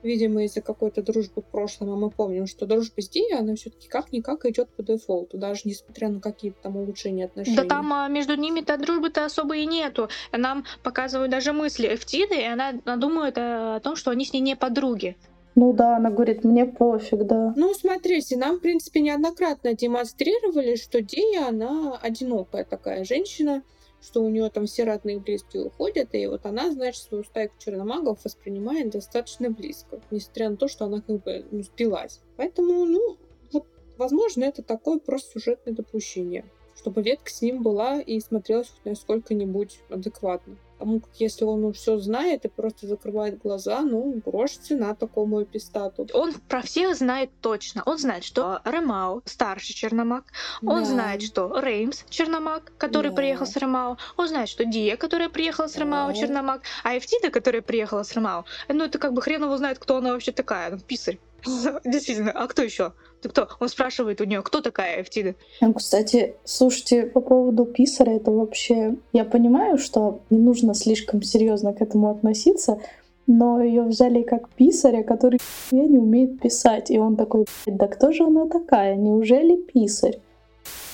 видимо, 0.03 0.43
из-за 0.45 0.61
какой-то 0.61 1.01
дружбы 1.01 1.41
в 1.41 1.45
прошлом, 1.45 1.91
а 1.91 1.95
мы 1.95 2.09
помним, 2.09 2.47
что 2.47 2.65
дружба 2.65 3.01
с 3.01 3.09
Ди, 3.09 3.31
она 3.31 3.55
все-таки 3.55 3.88
как-никак 3.88 4.45
идет 4.45 4.69
по 4.69 4.83
дефолту, 4.83 5.38
даже 5.38 5.61
несмотря 5.65 6.09
на 6.09 6.19
какие-то 6.19 6.57
там 6.63 6.77
улучшения 6.77 7.25
отношений. 7.25 7.57
Да 7.57 7.63
там 7.63 7.93
а, 7.93 8.07
между 8.07 8.35
ними-то 8.35 8.77
дружбы-то 8.77 9.25
особо 9.25 9.57
и 9.57 9.65
нету. 9.65 10.09
Нам 10.31 10.65
показывают 10.83 11.31
даже 11.31 11.53
мысли 11.53 11.93
Эфтиды, 11.93 12.35
и 12.35 12.45
она, 12.45 12.73
она 12.85 12.97
думает 12.97 13.38
э, 13.38 13.75
о 13.75 13.79
том, 13.79 13.95
что 13.95 14.11
они 14.11 14.25
с 14.25 14.33
ней 14.33 14.41
не 14.41 14.55
подруги. 14.55 15.15
Ну 15.55 15.73
да, 15.73 15.97
она 15.97 16.09
говорит, 16.09 16.43
мне 16.43 16.65
пофиг, 16.65 17.25
да. 17.25 17.53
Ну, 17.57 17.73
смотрите, 17.73 18.38
нам, 18.38 18.57
в 18.57 18.59
принципе, 18.61 19.01
неоднократно 19.01 19.73
демонстрировали, 19.73 20.75
что 20.75 21.01
Дия, 21.01 21.47
она 21.47 21.97
одинокая 22.01 22.63
такая 22.63 23.03
женщина, 23.03 23.63
что 24.01 24.24
у 24.24 24.29
нее 24.29 24.50
там 24.50 24.65
все 24.65 24.84
родные 24.84 25.20
близкие 25.20 25.65
уходят, 25.65 26.13
и 26.13 26.27
вот 26.27 26.46
она, 26.46 26.72
значит, 26.72 27.03
свою 27.03 27.24
стайку 27.24 27.56
черномагов 27.60 28.24
воспринимает 28.24 28.91
достаточно 28.91 29.50
близко, 29.50 30.01
несмотря 30.12 30.50
на 30.50 30.58
то, 30.58 30.68
что 30.68 30.86
она 30.86 31.01
как 31.01 31.24
бы 31.24 31.46
ну, 31.51 31.63
сбилась. 31.63 32.22
Поэтому, 32.38 32.86
ну, 32.86 33.18
вот, 33.51 33.65
возможно, 33.98 34.44
это 34.44 34.63
такое 34.63 35.00
просто 35.00 35.39
сюжетное 35.39 35.74
допущение, 35.74 36.46
чтобы 36.75 37.01
ветка 37.01 37.29
с 37.29 37.41
ним 37.41 37.62
была 37.62 38.01
и 38.01 38.20
смотрелась 38.20 38.70
хоть 38.70 38.86
насколько-нибудь 38.86 39.79
адекватно. 39.89 40.58
Потому 40.79 41.01
как 41.01 41.13
если 41.15 41.43
он 41.43 41.74
все 41.74 41.98
знает 41.98 42.45
и 42.45 42.48
просто 42.48 42.88
закрывает 42.88 43.38
глаза, 43.39 43.81
ну, 43.81 44.21
грош 44.25 44.51
цена 44.51 44.95
такому 44.95 45.43
эпистату. 45.43 46.07
Он 46.13 46.33
про 46.48 46.62
всех 46.62 46.95
знает 46.95 47.31
точно. 47.41 47.83
Он 47.86 47.98
знает, 47.98 48.24
что 48.24 48.62
Ремау 48.63 49.21
старший 49.25 49.75
черномаг. 49.75 50.24
Он 50.62 50.79
да. 50.79 50.86
знает, 50.86 51.21
что 51.21 51.59
Реймс 51.59 52.05
черномаг, 52.09 52.71
который 52.77 53.09
да. 53.09 53.17
приехал 53.17 53.45
с 53.45 53.57
Ремау. 53.57 53.98
Он 54.15 54.27
знает, 54.29 54.48
что 54.48 54.63
Дия, 54.63 54.95
которая 54.95 55.27
приехала 55.27 55.67
с 55.67 55.75
Ремау, 55.75 56.13
да. 56.13 56.15
черномаг. 56.15 56.62
А 56.83 56.98
Эфтида, 56.98 57.29
которая 57.29 57.62
приехала 57.62 58.03
с 58.03 58.15
Ремау, 58.15 58.45
ну, 58.69 58.86
это 58.86 59.00
как 59.00 59.13
бы 59.13 59.21
хрен 59.21 59.43
его 59.43 59.57
знает, 59.57 59.79
кто 59.79 59.98
она 59.98 60.13
вообще 60.13 60.31
такая. 60.31 60.71
Ну, 60.71 60.79
писарь. 60.79 61.19
Действительно, 61.86 62.31
а 62.31 62.48
кто 62.48 62.62
еще? 62.62 62.93
Ты 63.22 63.29
кто? 63.29 63.50
Он 63.60 63.67
спрашивает 63.67 64.22
у 64.22 64.24
нее, 64.24 64.41
кто 64.41 64.62
такая 64.62 65.01
Эфтида? 65.01 65.36
Ну, 65.62 65.74
кстати, 65.74 66.36
слушайте, 66.46 67.03
по 67.03 67.22
поводу 67.22 67.65
писаря, 67.65 68.13
это 68.13 68.31
вообще... 68.31 68.96
Я 69.13 69.25
понимаю, 69.25 69.77
что 69.77 70.22
не 70.29 70.39
нужно 70.39 70.74
слишком 70.74 71.22
серьезно 71.22 71.74
к 71.74 71.81
этому 71.81 72.10
относиться, 72.10 72.79
но 73.27 73.62
ее 73.62 73.84
взяли 73.84 74.24
как 74.24 74.50
писаря, 74.50 75.03
который 75.03 75.39
не 75.72 76.00
умеет 76.00 76.39
писать. 76.39 76.89
И 76.89 76.98
он 76.98 77.15
такой, 77.15 77.46
да 77.65 77.88
кто 77.88 78.12
же 78.12 78.24
она 78.24 78.48
такая? 78.48 78.96
Неужели 78.96 79.55
писарь? 79.55 80.19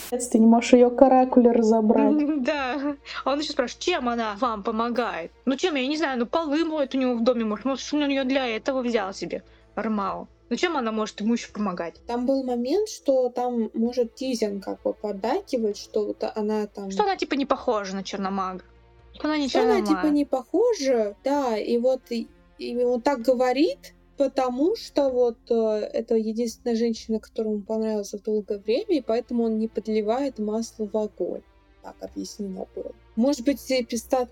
Ты 0.10 0.40
не 0.40 0.46
можешь 0.46 0.74
ее 0.74 0.90
каракули 0.90 1.50
разобрать. 1.50 2.14
Да. 2.46 2.96
А 3.24 3.32
он 3.32 3.40
еще 3.40 3.52
спрашивает, 3.52 3.84
чем 3.84 4.10
она 4.10 4.36
вам 4.40 4.64
помогает? 4.64 5.32
Ну 5.46 5.56
чем, 5.56 5.76
я 5.76 5.88
не 5.88 5.98
знаю, 5.98 6.20
ну 6.20 6.26
полы 6.26 6.64
моет 6.64 6.94
у 6.94 6.98
него 6.98 7.16
в 7.16 7.24
доме, 7.24 7.44
может, 7.44 7.66
может 7.66 7.92
он 7.94 8.08
ее 8.08 8.24
для 8.24 8.46
этого 8.46 8.82
взял 8.82 9.14
себе. 9.14 9.44
Армау. 9.74 10.28
Ну 10.50 10.56
чем 10.56 10.78
она 10.78 10.92
может 10.92 11.22
ему 11.22 11.34
еще 11.34 11.52
помогать? 11.52 12.00
Там 12.06 12.26
был 12.26 12.44
момент, 12.44 12.88
что 12.90 13.30
там 13.30 13.72
может 13.74 14.14
Тизен 14.16 14.62
как 14.62 14.82
бы 14.84 14.94
поддакивать, 14.94 15.78
что 15.78 16.06
вот 16.06 16.24
она 16.36 16.68
там... 16.68 16.92
Что 16.92 17.04
она 17.04 17.16
типа 17.16 17.34
не 17.34 17.46
похожа 17.46 17.96
на 17.96 18.04
Черномага. 18.04 18.64
Что 19.14 19.28
она 19.28 19.38
не 19.38 19.48
что 19.48 19.64
она 19.64 19.82
типа 19.82 20.08
не 20.08 20.26
похожа, 20.26 21.16
да, 21.24 21.58
и 21.58 21.78
вот 21.78 22.02
и, 22.10 22.28
и 22.60 22.76
он 22.84 23.02
так 23.02 23.22
говорит, 23.22 23.96
потому 24.18 24.76
что 24.76 25.10
вот 25.10 25.38
э, 25.50 25.54
это 25.54 26.16
единственная 26.16 26.76
женщина, 26.76 27.20
которому 27.20 27.62
понравился 27.62 28.20
в 28.20 28.24
долгое 28.24 28.60
время, 28.60 28.98
и 28.98 29.02
поэтому 29.02 29.46
он 29.46 29.58
не 29.58 29.68
подливает 29.68 30.38
масло 30.38 30.88
в 30.92 30.96
огонь. 30.96 31.42
Так 31.82 31.96
объяснено 32.02 32.68
было. 32.76 32.92
Может 33.16 33.46
быть, 33.46 33.66
Пистат 33.88 34.30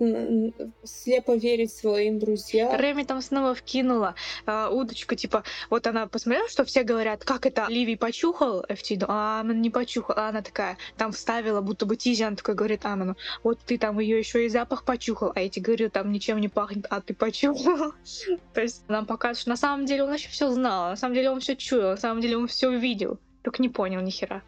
слепо 0.83 1.35
верит 1.35 1.71
своим 1.71 2.19
друзьям. 2.19 2.75
Реми 2.79 3.03
там 3.03 3.21
снова 3.21 3.55
вкинула 3.55 4.15
э, 4.45 4.67
удочку, 4.69 5.15
типа, 5.15 5.43
вот 5.69 5.87
она 5.87 6.07
посмотрела, 6.07 6.49
что 6.49 6.65
все 6.65 6.83
говорят, 6.83 7.23
как 7.23 7.45
это, 7.45 7.65
Ливий 7.69 7.97
почухал 7.97 8.65
Эфтиду, 8.67 9.05
а 9.09 9.39
Амен 9.39 9.61
не 9.61 9.69
почухал. 9.69 10.15
А 10.17 10.29
она 10.29 10.41
такая, 10.41 10.77
там 10.97 11.11
вставила, 11.11 11.61
будто 11.61 11.85
бы 11.85 11.95
Тизиан 11.95 12.35
такой 12.35 12.55
говорит 12.55 12.85
Амену, 12.85 13.15
вот 13.43 13.59
ты 13.65 13.77
там 13.77 13.99
ее 13.99 14.19
еще 14.19 14.45
и 14.45 14.49
запах 14.49 14.83
почухал, 14.83 15.31
а 15.35 15.39
эти 15.41 15.59
говорят, 15.59 15.93
там 15.93 16.11
ничем 16.11 16.39
не 16.39 16.49
пахнет, 16.49 16.85
а 16.89 17.01
ты 17.01 17.13
почухал. 17.13 17.93
То 18.53 18.61
есть 18.61 18.83
нам 18.89 19.05
показывают, 19.05 19.39
что 19.39 19.49
на 19.49 19.57
самом 19.57 19.85
деле 19.85 20.03
он 20.03 20.09
вообще 20.09 20.29
все 20.29 20.51
знал, 20.51 20.89
на 20.89 20.95
самом 20.95 21.15
деле 21.15 21.29
он 21.29 21.39
все 21.39 21.55
чуял, 21.55 21.91
на 21.91 21.97
самом 21.97 22.21
деле 22.21 22.37
он 22.37 22.47
все 22.47 22.69
увидел, 22.69 23.19
только 23.43 23.61
не 23.61 23.69
понял 23.69 24.01
ни 24.01 24.09
хера 24.09 24.43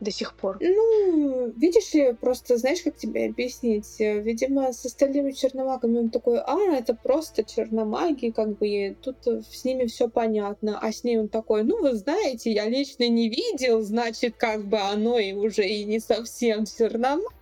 до 0.00 0.10
сих 0.10 0.34
пор? 0.34 0.58
Ну, 0.60 1.52
видишь 1.56 1.94
ли, 1.94 2.12
просто 2.12 2.56
знаешь, 2.56 2.82
как 2.82 2.96
тебе 2.96 3.26
объяснить? 3.26 3.98
Видимо, 3.98 4.72
с 4.72 4.84
остальными 4.84 5.32
черномагами 5.32 5.98
он 5.98 6.10
такой, 6.10 6.38
а, 6.38 6.76
это 6.76 6.94
просто 6.94 7.44
черномаги, 7.44 8.30
как 8.30 8.58
бы 8.58 8.96
тут 9.02 9.16
с 9.26 9.64
ними 9.64 9.86
все 9.86 10.08
понятно. 10.08 10.78
А 10.80 10.92
с 10.92 11.04
ней 11.04 11.18
он 11.18 11.28
такой, 11.28 11.64
ну, 11.64 11.80
вы 11.80 11.94
знаете, 11.94 12.52
я 12.52 12.68
лично 12.68 13.08
не 13.08 13.28
видел, 13.28 13.82
значит, 13.82 14.34
как 14.36 14.66
бы 14.66 14.78
оно 14.78 15.18
и 15.18 15.32
уже 15.32 15.66
и 15.66 15.84
не 15.84 16.00
совсем 16.00 16.64
черномаг. 16.66 17.32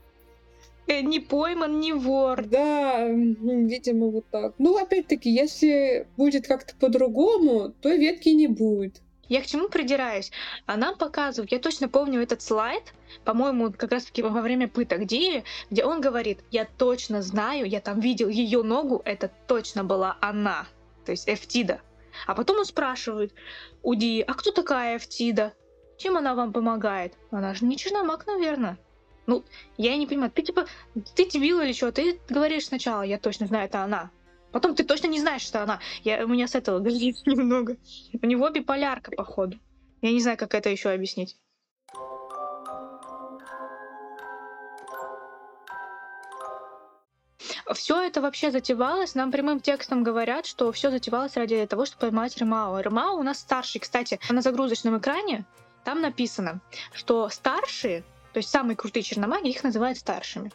Э, 0.87 1.01
не 1.01 1.21
пойман, 1.21 1.81
не 1.81 1.93
вор. 1.93 2.45
Да, 2.45 3.07
видимо, 3.09 4.09
вот 4.09 4.25
так. 4.31 4.55
Ну, 4.59 4.77
опять-таки, 4.77 5.31
если 5.31 6.07
будет 6.17 6.47
как-то 6.47 6.75
по-другому, 6.77 7.73
то 7.81 7.95
ветки 7.95 8.31
не 8.31 8.49
будет. 8.49 9.01
Я 9.33 9.41
к 9.41 9.47
чему 9.47 9.71
придираюсь? 9.71 10.31
А 10.67 10.77
нам 10.77 10.95
показывают, 10.95 11.53
я 11.53 11.59
точно 11.59 11.89
помню 11.89 12.21
этот 12.21 12.43
слайд, 12.43 12.93
по-моему, 13.25 13.73
как 13.73 13.91
раз-таки 13.91 14.21
во 14.21 14.43
время 14.43 14.69
пыток 14.69 15.07
Ди, 15.07 15.43
где 15.71 15.87
он 15.87 16.03
говорит, 16.03 16.41
я 16.51 16.67
точно 16.67 17.23
знаю, 17.23 17.65
я 17.67 17.81
там 17.81 17.99
видел 17.99 18.29
ее 18.29 18.63
ногу, 18.63 19.01
это 19.07 19.31
точно 19.47 19.85
была 19.85 20.19
она, 20.21 20.67
то 21.07 21.13
есть 21.13 21.31
Эфтида. 21.31 21.81
А 22.27 22.35
потом 22.35 22.59
он 22.59 22.67
спрашивает 22.67 23.33
у 23.83 23.95
Ди, 23.95 24.21
а 24.21 24.35
кто 24.35 24.53
такая 24.53 24.99
Эфтида? 24.99 25.55
Чем 25.97 26.19
она 26.19 26.35
вам 26.35 26.53
помогает? 26.53 27.15
Она 27.31 27.55
же 27.55 27.65
не 27.65 27.79
черномаг, 27.79 28.27
наверное. 28.27 28.77
Ну, 29.27 29.45
я 29.79 29.97
не 29.97 30.07
понимаю, 30.07 30.31
ты 30.31 30.43
типа, 30.43 30.67
ты 31.15 31.25
дебил 31.25 31.59
или 31.63 31.73
что? 31.73 31.91
Ты 31.91 32.21
говоришь 32.29 32.67
сначала, 32.67 33.01
я 33.01 33.19
точно 33.19 33.47
знаю, 33.47 33.65
это 33.65 33.83
она. 33.83 34.11
Потом 34.53 34.75
ты 34.75 34.85
точно 34.85 35.07
не 35.07 35.21
знаешь, 35.21 35.43
что 35.43 35.63
она. 35.63 35.81
Я, 36.05 36.25
у 36.25 36.29
меня 36.29 36.47
с 36.47 36.55
этого 36.55 36.79
горит 36.79 37.17
немного. 37.27 37.77
У 38.21 38.27
него 38.27 38.49
биполярка, 38.51 39.11
походу. 39.13 39.59
Я 40.03 40.13
не 40.13 40.21
знаю, 40.21 40.37
как 40.37 40.55
это 40.55 40.69
еще 40.69 40.91
объяснить. 40.91 41.37
Все 47.75 48.03
это 48.03 48.21
вообще 48.21 48.51
затевалось, 48.51 49.15
нам 49.15 49.31
прямым 49.31 49.61
текстом 49.61 50.03
говорят, 50.03 50.47
что 50.47 50.71
все 50.73 50.91
затевалось 50.91 51.37
ради 51.37 51.65
того, 51.67 51.87
чтобы 51.87 52.01
поймать 52.01 52.37
Ремао. 52.37 52.81
Ремао 52.81 53.17
у 53.17 53.23
нас 53.23 53.39
старший, 53.39 53.81
кстати, 53.81 54.21
на 54.29 54.43
загрузочном 54.43 54.99
экране 54.99 55.47
там 55.85 56.01
написано, 56.01 56.61
что 56.93 57.29
старшие, 57.29 58.03
то 58.33 58.39
есть 58.39 58.51
самые 58.51 58.77
крутые 58.77 59.03
черномаги, 59.03 59.49
их 59.49 59.63
называют 59.63 59.99
старшими. 59.99 60.53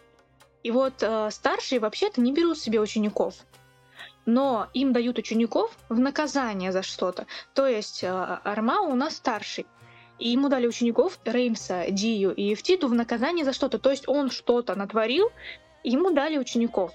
И 0.64 0.72
вот 0.72 1.02
э, 1.02 1.30
старшие 1.32 1.80
вообще-то 1.80 2.22
не 2.22 2.34
берут 2.34 2.60
себе 2.60 2.80
учеников 2.80 3.36
но 4.28 4.68
им 4.74 4.94
дают 4.94 5.18
учеников 5.18 5.76
в 5.90 6.00
наказание 6.00 6.72
за 6.72 6.84
что-то. 6.84 7.26
То 7.56 7.66
есть 7.66 8.04
э, 8.04 8.08
Армау 8.08 8.92
у 8.92 8.96
нас 8.96 9.16
старший, 9.16 9.66
и 10.20 10.30
ему 10.30 10.50
дали 10.50 10.68
учеников 10.68 11.20
Реймса, 11.26 11.90
Дию 11.90 12.36
и 12.36 12.54
Эфтиду 12.54 12.90
в 12.90 12.94
наказание 12.94 13.46
за 13.46 13.54
что-то. 13.54 13.80
То 13.80 13.90
есть 13.90 14.08
он 14.08 14.30
что-то 14.30 14.76
натворил, 14.76 15.32
ему 15.84 16.12
дали 16.12 16.38
учеников. 16.38 16.92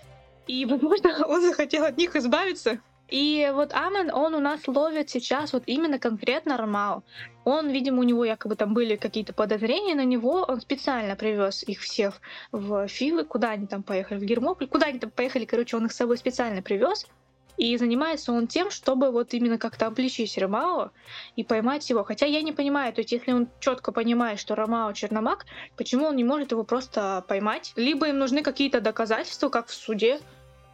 И, 0.47 0.65
возможно, 0.67 1.27
он 1.27 1.41
захотел 1.43 1.85
от 1.85 1.97
них 1.97 2.15
избавиться. 2.15 2.81
И 3.09 3.51
вот 3.53 3.75
Амен, 3.75 4.11
он 4.11 4.35
у 4.35 4.41
нас 4.41 4.67
ловит 4.67 5.11
сейчас 5.11 5.53
вот 5.53 5.65
именно 5.67 5.99
конкретно 5.99 6.55
Армау. 6.55 7.03
Он, 7.45 7.69
видимо, 7.69 8.01
у 8.01 8.05
него 8.05 8.25
якобы 8.25 8.57
там 8.57 8.73
были 8.73 8.97
какие-то 8.97 9.35
подозрения 9.35 9.95
на 9.95 10.05
него, 10.05 10.47
он 10.49 10.61
специально 10.61 11.15
привез 11.15 11.63
их 11.63 11.81
всех 11.81 12.21
в 12.53 12.89
Фивы, 12.89 13.25
куда 13.25 13.51
они 13.51 13.67
там 13.67 13.83
поехали, 13.83 14.19
в 14.19 14.25
Гермополь, 14.25 14.67
куда 14.67 14.87
они 14.87 14.99
там 14.99 15.11
поехали, 15.11 15.45
короче, 15.45 15.77
он 15.77 15.87
их 15.87 15.93
с 15.93 15.97
собой 15.97 16.17
специально 16.17 16.63
привез. 16.63 17.07
И 17.57 17.77
занимается 17.77 18.33
он 18.33 18.47
тем, 18.47 18.71
чтобы 18.71 19.11
вот 19.11 19.35
именно 19.35 19.59
как-то 19.59 19.87
обличить 19.87 20.37
Ромао 20.39 20.91
и 21.37 21.45
поймать 21.45 21.89
его. 21.91 22.03
Хотя 22.05 22.27
я 22.27 22.43
не 22.43 22.53
понимаю, 22.53 22.93
то 22.93 23.01
есть 23.01 23.13
если 23.13 23.33
он 23.33 23.49
четко 23.61 23.93
понимает, 23.93 24.39
что 24.39 24.55
Ромао 24.55 24.93
черномаг, 24.93 25.47
почему 25.77 26.07
он 26.07 26.17
не 26.17 26.25
может 26.25 26.53
его 26.53 26.65
просто 26.65 27.25
поймать? 27.29 27.73
Либо 27.77 28.09
им 28.09 28.19
нужны 28.19 28.43
какие-то 28.43 28.81
доказательства, 28.81 29.49
как 29.49 29.67
в 29.69 29.75
суде. 29.75 30.21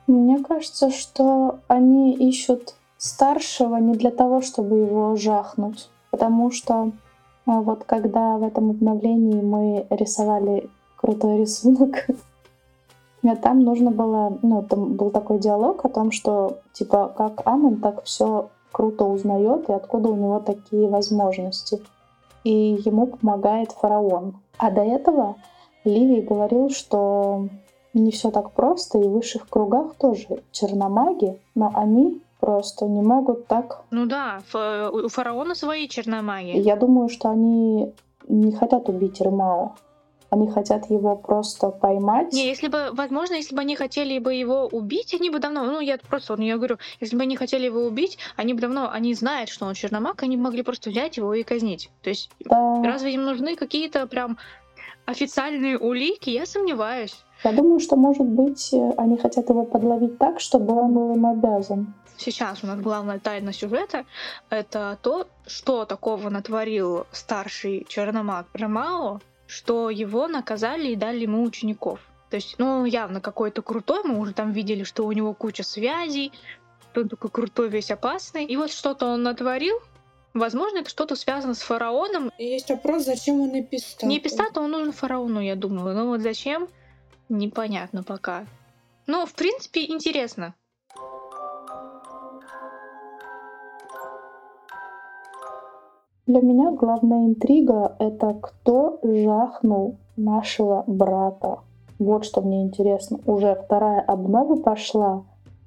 Мне 0.06 0.42
кажется, 0.42 0.90
что 0.90 1.60
они 1.68 2.14
ищут 2.14 2.74
старшего 2.96 3.76
не 3.76 3.94
для 3.94 4.10
того, 4.10 4.42
чтобы 4.42 4.76
его 4.76 5.16
жахнуть. 5.16 5.88
Потому 6.10 6.50
что 6.50 6.92
а, 7.46 7.60
вот 7.60 7.84
когда 7.84 8.36
в 8.36 8.42
этом 8.42 8.70
обновлении 8.70 9.40
мы 9.40 9.86
рисовали 9.90 10.68
крутой 10.96 11.40
рисунок, 11.40 12.06
там 13.36 13.60
нужно 13.60 13.90
было, 13.90 14.38
ну, 14.42 14.62
там 14.62 14.94
был 14.94 15.10
такой 15.10 15.38
диалог 15.38 15.84
о 15.84 15.88
том, 15.88 16.12
что, 16.12 16.58
типа, 16.72 17.12
как 17.16 17.42
Амон 17.44 17.80
так 17.80 18.04
все 18.04 18.50
круто 18.72 19.04
узнает 19.04 19.68
и 19.68 19.72
откуда 19.72 20.10
у 20.10 20.16
него 20.16 20.40
такие 20.40 20.88
возможности. 20.88 21.82
И 22.44 22.78
ему 22.84 23.08
помогает 23.08 23.72
фараон. 23.72 24.36
А 24.58 24.70
до 24.70 24.82
этого 24.82 25.36
Ливий 25.84 26.20
говорил, 26.20 26.70
что 26.70 27.48
не 27.94 28.10
все 28.10 28.30
так 28.30 28.52
просто, 28.52 28.98
и 28.98 29.08
в 29.08 29.10
высших 29.10 29.48
кругах 29.48 29.94
тоже 29.96 30.42
черномаги, 30.52 31.40
но 31.54 31.72
они 31.74 32.20
просто 32.40 32.86
не 32.86 33.02
могут 33.02 33.46
так... 33.46 33.82
Ну 33.90 34.06
да, 34.06 34.40
у 34.92 35.08
фараона 35.08 35.54
свои 35.54 35.88
черномаги. 35.88 36.58
Я 36.58 36.76
думаю, 36.76 37.08
что 37.08 37.30
они 37.30 37.92
не 38.28 38.52
хотят 38.52 38.88
убить 38.88 39.20
Ремао. 39.20 39.72
Они 40.30 40.50
хотят 40.50 40.90
его 40.90 41.16
просто 41.16 41.70
поймать. 41.70 42.32
Не, 42.32 42.46
если 42.46 42.68
бы, 42.68 42.90
возможно, 42.92 43.34
если 43.34 43.54
бы 43.54 43.62
они 43.62 43.76
хотели 43.76 44.18
бы 44.18 44.34
его 44.34 44.66
убить, 44.66 45.14
они 45.14 45.30
бы 45.30 45.38
давно, 45.38 45.64
ну, 45.64 45.80
я 45.80 45.98
просто, 45.98 46.34
вот, 46.34 46.42
я 46.42 46.56
говорю, 46.56 46.76
если 47.00 47.16
бы 47.16 47.22
они 47.22 47.36
хотели 47.36 47.64
его 47.64 47.86
убить, 47.86 48.18
они 48.36 48.52
бы 48.52 48.60
давно, 48.60 48.90
они 48.90 49.14
знают, 49.14 49.48
что 49.48 49.64
он 49.64 49.74
черномаг, 49.74 50.22
они 50.22 50.36
могли 50.36 50.62
просто 50.62 50.90
взять 50.90 51.16
его 51.16 51.32
и 51.32 51.42
казнить. 51.42 51.90
То 52.02 52.10
есть, 52.10 52.30
Да. 52.40 52.82
разве 52.84 53.14
им 53.14 53.24
нужны 53.24 53.56
какие-то 53.56 54.06
прям 54.06 54.36
официальные 55.06 55.78
улики? 55.78 56.28
Я 56.28 56.44
сомневаюсь. 56.44 57.24
Я 57.44 57.52
думаю, 57.52 57.80
что, 57.80 57.96
может 57.96 58.26
быть, 58.26 58.70
э, 58.74 58.92
они 58.96 59.16
хотят 59.16 59.48
его 59.48 59.64
подловить 59.64 60.18
так, 60.18 60.40
чтобы 60.40 60.74
он 60.74 60.92
был 60.92 61.14
им 61.14 61.24
обязан. 61.24 61.94
Сейчас 62.18 62.64
у 62.64 62.66
нас 62.66 62.80
главная 62.80 63.20
тайна 63.20 63.52
сюжета— 63.52 64.04
это 64.50 64.98
то, 65.02 65.28
что 65.46 65.84
такого 65.84 66.28
натворил 66.30 67.06
старший 67.12 67.86
черномаг 67.88 68.46
Ромао, 68.54 69.20
что 69.48 69.90
его 69.90 70.28
наказали 70.28 70.90
и 70.90 70.96
дали 70.96 71.22
ему 71.22 71.42
учеников. 71.42 72.00
То 72.30 72.36
есть, 72.36 72.56
ну, 72.58 72.80
он 72.80 72.84
явно 72.84 73.20
какой-то 73.20 73.62
крутой, 73.62 74.02
мы 74.04 74.20
уже 74.20 74.34
там 74.34 74.52
видели, 74.52 74.84
что 74.84 75.06
у 75.06 75.12
него 75.12 75.32
куча 75.32 75.62
связей, 75.62 76.32
что 76.92 77.00
он 77.00 77.08
такой 77.08 77.30
крутой, 77.30 77.70
весь 77.70 77.90
опасный. 77.90 78.44
И 78.44 78.56
вот 78.56 78.70
что-то 78.70 79.06
он 79.06 79.22
натворил, 79.22 79.80
возможно, 80.34 80.78
это 80.78 80.90
что-то 80.90 81.16
связано 81.16 81.54
с 81.54 81.62
фараоном. 81.62 82.30
Есть 82.38 82.68
вопрос, 82.68 83.06
зачем 83.06 83.40
он 83.40 83.58
эпистат? 83.58 84.02
Не 84.02 84.20
пистат, 84.20 84.58
он 84.58 84.70
нужен 84.70 84.92
фараону, 84.92 85.40
я 85.40 85.56
думаю. 85.56 85.96
Но 85.96 86.06
вот 86.06 86.20
зачем, 86.20 86.68
непонятно 87.30 88.02
пока. 88.02 88.46
Ну, 89.06 89.24
в 89.24 89.32
принципе, 89.32 89.86
интересно. 89.86 90.54
Для 96.28 96.42
меня 96.42 96.72
главная 96.72 97.26
интрига— 97.26 97.96
это 97.98 98.34
кто 98.38 98.98
жахнул 99.02 99.96
нашего 100.18 100.84
брата. 100.86 101.60
Вот 101.98 102.26
что 102.26 102.42
мне 102.42 102.62
интересно. 102.64 103.18
Уже 103.24 103.54
вторая 103.64 104.02
обнова 104.02 104.56
пошла, 104.56 105.22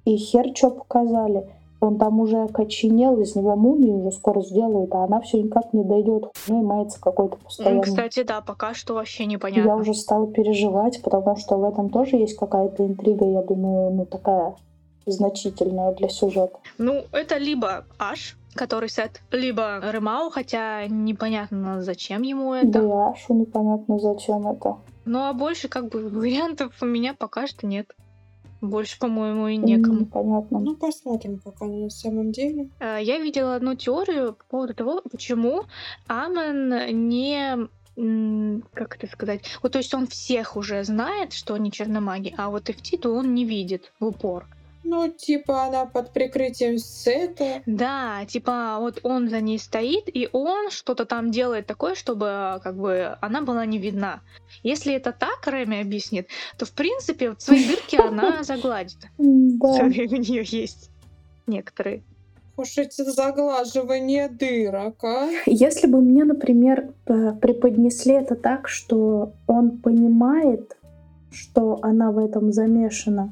и 0.05 0.15
хер 0.17 0.55
что 0.55 0.69
показали. 0.69 1.49
Он 1.79 1.97
там 1.97 2.19
уже 2.19 2.43
окоченел, 2.43 3.19
из 3.19 3.35
него 3.35 3.55
мумию 3.55 4.01
уже 4.01 4.11
скоро 4.11 4.41
сделают, 4.41 4.93
а 4.93 5.03
она 5.05 5.19
все 5.21 5.41
никак 5.41 5.73
не 5.73 5.83
дойдет. 5.83 6.25
Ну 6.47 6.61
и 6.61 6.63
мается 6.63 7.01
какой-то 7.01 7.37
М, 7.37 7.41
постоянно. 7.43 7.81
Кстати, 7.81 8.21
да, 8.21 8.41
пока 8.41 8.75
что 8.75 8.93
вообще 8.93 9.23
Я 9.23 9.29
непонятно. 9.29 9.75
уже 9.77 9.95
стала 9.95 10.27
переживать, 10.27 11.01
потому 11.01 11.35
что 11.37 11.57
в 11.57 11.63
этом 11.63 11.89
тоже 11.89 12.17
есть 12.17 12.37
какая-то 12.37 12.85
интрига, 12.85 13.25
я 13.25 13.41
думаю, 13.41 13.89
ну 13.95 14.05
такая 14.05 14.53
значительная 15.05 15.93
для 15.93 16.09
сюжета. 16.09 16.57
Ну, 16.77 17.05
это 17.11 17.37
либо 17.37 17.85
Аш, 17.97 18.37
который 18.53 18.89
сет, 18.89 19.21
либо 19.31 19.79
Ремау, 19.91 20.29
хотя 20.29 20.85
непонятно, 20.87 21.81
зачем 21.81 22.21
ему 22.21 22.51
Да 22.53 22.59
это. 22.59 22.79
и 22.79 22.91
Ашу 22.91 23.33
непонятно, 23.33 23.99
зачем 23.99 24.47
это. 24.47 24.77
Ну, 25.05 25.19
а 25.23 25.33
больше 25.33 25.67
как 25.67 25.89
бы 25.89 26.09
вариантов 26.09 26.73
у 26.81 26.85
меня 26.85 27.13
пока 27.13 27.47
что 27.47 27.65
нет. 27.65 27.87
Больше, 28.61 28.99
по-моему, 28.99 29.47
и 29.47 29.57
некому. 29.57 30.01
Непонятно. 30.01 30.59
Ну, 30.59 30.75
посмотрим, 30.75 31.39
как 31.43 31.55
оно 31.61 31.85
на 31.85 31.89
самом 31.89 32.31
деле. 32.31 32.69
Э, 32.79 32.99
Я 33.01 33.17
видела 33.17 33.55
одну 33.55 33.73
теорию 33.73 34.33
по 34.33 34.43
поводу 34.45 34.75
того, 34.75 35.01
почему 35.11 35.63
Амен 36.07 37.09
не 37.09 37.67
как 38.73 38.95
это 38.95 39.07
сказать? 39.07 39.41
Вот, 39.61 39.73
то 39.73 39.79
есть 39.79 39.93
он 39.93 40.07
всех 40.07 40.55
уже 40.55 40.83
знает, 40.83 41.33
что 41.33 41.55
они 41.55 41.71
черномаги, 41.71 42.33
а 42.37 42.49
вот 42.49 42.69
Эфтиду 42.69 43.13
он 43.13 43.33
не 43.33 43.43
видит 43.45 43.91
в 43.99 44.05
упор. 44.05 44.47
Ну, 44.83 45.07
типа, 45.09 45.65
она 45.65 45.85
под 45.85 46.11
прикрытием 46.11 46.77
сета. 46.77 47.61
Да, 47.65 48.25
типа 48.27 48.77
вот 48.79 48.99
он 49.03 49.29
за 49.29 49.39
ней 49.39 49.59
стоит, 49.59 50.05
и 50.07 50.27
он 50.31 50.71
что-то 50.71 51.05
там 51.05 51.29
делает 51.31 51.67
такое, 51.67 51.95
чтобы 51.95 52.59
как 52.63 52.77
бы 52.77 53.15
она 53.21 53.41
была 53.41 53.65
не 53.65 53.77
видна. 53.77 54.21
Если 54.63 54.93
это 54.93 55.11
так, 55.11 55.45
Рэми 55.45 55.81
объяснит, 55.81 56.27
то 56.57 56.65
в 56.65 56.71
принципе 56.71 57.29
вот 57.29 57.41
свои 57.41 57.63
дырки 57.65 57.95
она 57.95 58.43
загладит. 58.43 58.97
Да. 59.17 59.67
У 59.83 59.87
нее 59.87 60.43
есть. 60.45 60.89
Некоторые. 61.47 62.03
Уж 62.57 62.77
эти 62.77 63.01
заглаживания 63.03 64.29
дырок, 64.29 65.03
а? 65.03 65.29
Если 65.45 65.87
бы 65.87 66.01
мне, 66.01 66.23
например, 66.25 66.91
п- 67.05 67.33
преподнесли 67.41 68.13
это 68.13 68.35
так, 68.35 68.67
что 68.67 69.33
он 69.47 69.77
понимает, 69.77 70.77
что 71.31 71.79
она 71.81 72.11
в 72.11 72.17
этом 72.17 72.51
замешана, 72.51 73.31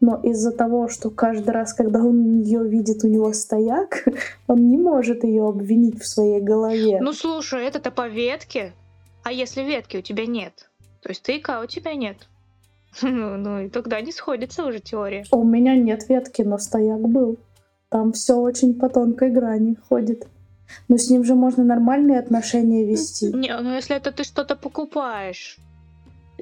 но 0.00 0.18
из-за 0.22 0.50
того, 0.50 0.88
что 0.88 1.10
каждый 1.10 1.50
раз, 1.50 1.74
когда 1.74 2.00
он 2.00 2.40
ее 2.40 2.66
видит, 2.66 3.04
у 3.04 3.08
него 3.08 3.32
стояк, 3.32 4.04
он 4.46 4.68
не 4.68 4.78
может 4.78 5.24
ее 5.24 5.46
обвинить 5.48 6.00
в 6.00 6.06
своей 6.06 6.40
голове. 6.40 7.00
Ну 7.00 7.12
слушай, 7.12 7.64
это-то 7.64 7.90
по 7.90 8.08
ветке. 8.08 8.72
А 9.22 9.32
если 9.32 9.62
ветки 9.62 9.98
у 9.98 10.02
тебя 10.02 10.26
нет? 10.26 10.70
То 11.02 11.10
есть 11.10 11.22
тыка 11.22 11.60
у 11.62 11.66
тебя 11.66 11.94
нет. 11.94 12.16
Ну, 13.02 13.36
ну 13.36 13.60
и 13.60 13.68
тогда 13.68 14.00
не 14.00 14.10
сходится 14.10 14.64
уже 14.64 14.80
теория. 14.80 15.24
У 15.30 15.44
меня 15.44 15.76
нет 15.76 16.08
ветки, 16.08 16.42
но 16.42 16.58
стояк 16.58 17.00
был. 17.00 17.38
Там 17.88 18.12
все 18.12 18.34
очень 18.34 18.74
по 18.74 18.88
тонкой 18.88 19.30
грани 19.30 19.76
ходит. 19.88 20.26
Но 20.88 20.96
с 20.96 21.10
ним 21.10 21.24
же 21.24 21.34
можно 21.34 21.64
нормальные 21.64 22.18
отношения 22.18 22.84
вести. 22.84 23.32
Не, 23.32 23.56
ну 23.60 23.74
если 23.74 23.96
это 23.96 24.12
ты 24.12 24.24
что-то 24.24 24.56
покупаешь. 24.56 25.58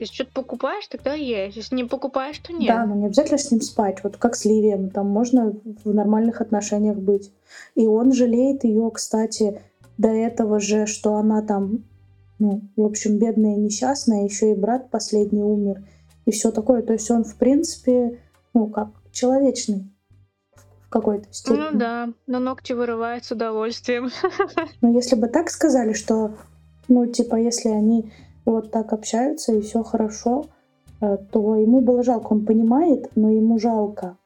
Если 0.01 0.15
что-то 0.15 0.33
покупаешь, 0.33 0.87
тогда 0.87 1.15
есть. 1.15 1.57
Если 1.57 1.75
не 1.75 1.85
покупаешь, 1.85 2.39
то 2.39 2.53
нет. 2.53 2.69
Да, 2.69 2.87
но 2.87 2.95
не 2.95 3.07
обязательно 3.07 3.39
с 3.39 3.51
ним 3.51 3.61
спать. 3.61 4.03
Вот 4.05 4.17
как 4.17 4.37
с 4.37 4.45
Ливием. 4.45 4.91
Там 4.91 5.09
можно 5.09 5.55
в 5.85 5.93
нормальных 5.93 6.41
отношениях 6.41 6.97
быть. 6.97 7.33
И 7.75 7.87
он 7.87 8.13
жалеет 8.13 8.65
ее, 8.65 8.91
кстати, 8.93 9.61
до 9.97 10.09
этого 10.09 10.61
же, 10.61 10.87
что 10.87 11.17
она 11.17 11.43
там, 11.43 11.85
ну, 12.39 12.63
в 12.77 12.85
общем, 12.85 13.19
бедная, 13.19 13.57
несчастная, 13.57 14.25
еще 14.25 14.53
и 14.53 14.55
брат 14.55 14.91
последний 14.91 15.43
умер. 15.43 15.83
И 16.27 16.31
все 16.31 16.51
такое. 16.51 16.83
То 16.83 16.93
есть 16.93 17.11
он, 17.11 17.25
в 17.25 17.35
принципе, 17.37 18.19
ну, 18.55 18.69
как 18.69 18.91
человечный 19.13 19.91
в 20.87 20.91
какой-то 20.91 21.27
степени. 21.33 21.57
Ну 21.57 21.79
да, 21.79 22.13
но 22.27 22.39
ногти 22.39 22.73
вырывает 22.73 23.25
с 23.25 23.33
удовольствием. 23.33 24.11
Но 24.81 24.91
если 24.91 25.17
бы 25.17 25.27
так 25.29 25.51
сказали, 25.51 25.93
что, 25.93 26.35
ну, 26.87 27.07
типа, 27.07 27.37
если 27.37 27.69
они 27.69 28.13
вот 28.51 28.71
так 28.71 28.93
общаются 28.93 29.53
и 29.53 29.61
все 29.61 29.83
хорошо, 29.83 30.47
э, 31.01 31.17
то 31.31 31.57
ему 31.57 31.81
было 31.81 32.03
жалко. 32.03 32.33
Он 32.33 32.45
понимает, 32.45 33.11
но 33.15 33.31
ему 33.31 33.59
жалко 33.59 34.17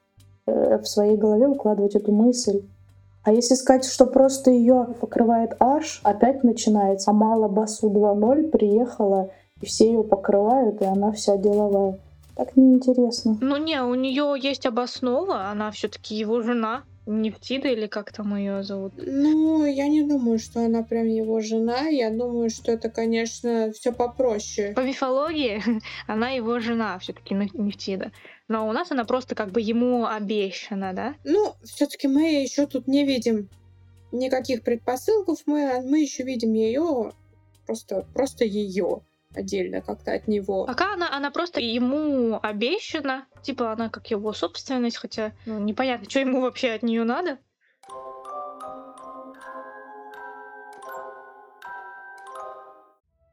э, 0.46 0.78
в 0.78 0.86
своей 0.86 1.16
голове 1.16 1.46
укладывать 1.46 1.94
эту 1.94 2.12
мысль. 2.12 2.62
А 3.24 3.32
если 3.32 3.54
сказать, 3.54 3.84
что 3.84 4.06
просто 4.06 4.50
ее 4.50 4.88
покрывает 5.00 5.56
аж, 5.60 6.00
опять 6.02 6.42
начинается. 6.42 7.10
А 7.10 7.14
мало 7.14 7.48
басу 7.48 7.88
2.0 7.88 8.50
приехала, 8.50 9.30
и 9.60 9.66
все 9.66 9.92
ее 9.92 10.02
покрывают, 10.02 10.82
и 10.82 10.84
она 10.84 11.12
вся 11.12 11.36
деловая. 11.36 11.98
Так 12.34 12.56
неинтересно. 12.56 13.36
Ну 13.40 13.56
не, 13.58 13.82
у 13.82 13.94
нее 13.94 14.34
есть 14.40 14.66
обоснова, 14.66 15.50
она 15.50 15.70
все-таки 15.70 16.14
его 16.16 16.40
жена. 16.42 16.82
Нефтида 17.06 17.68
или 17.68 17.86
как 17.86 18.12
там 18.12 18.36
ее 18.36 18.62
зовут? 18.62 18.94
Ну, 18.96 19.64
я 19.64 19.88
не 19.88 20.02
думаю, 20.02 20.38
что 20.38 20.64
она 20.64 20.82
прям 20.82 21.08
его 21.08 21.40
жена. 21.40 21.88
Я 21.88 22.10
думаю, 22.10 22.48
что 22.50 22.72
это, 22.72 22.90
конечно, 22.90 23.72
все 23.72 23.92
попроще. 23.92 24.72
По 24.74 24.80
мифологии 24.80 25.62
она 26.06 26.30
его 26.30 26.60
жена, 26.60 26.98
все-таки 26.98 27.34
Нефтида. 27.34 28.12
Но 28.48 28.68
у 28.68 28.72
нас 28.72 28.90
она 28.92 29.04
просто 29.04 29.34
как 29.34 29.50
бы 29.50 29.60
ему 29.60 30.06
обещана, 30.06 30.92
да? 30.92 31.14
Ну, 31.24 31.54
все-таки 31.64 32.06
мы 32.06 32.42
еще 32.42 32.66
тут 32.66 32.86
не 32.86 33.04
видим 33.04 33.48
никаких 34.12 34.62
предпосылков. 34.62 35.40
Мы, 35.46 35.80
мы 35.82 36.00
еще 36.00 36.22
видим 36.22 36.52
ее, 36.52 37.12
просто, 37.66 38.06
просто 38.14 38.44
ее 38.44 39.02
отдельно 39.34 39.80
как-то 39.80 40.12
от 40.12 40.28
него. 40.28 40.66
Пока 40.66 40.94
она, 40.94 41.14
она 41.14 41.30
просто 41.30 41.60
ему 41.60 42.38
обещана, 42.42 43.26
типа 43.42 43.72
она 43.72 43.88
как 43.88 44.10
его 44.10 44.32
собственность, 44.32 44.96
хотя 44.96 45.32
ну, 45.46 45.58
непонятно, 45.58 46.08
что 46.08 46.20
ему 46.20 46.40
вообще 46.40 46.72
от 46.72 46.82
нее 46.82 47.04
надо. 47.04 47.38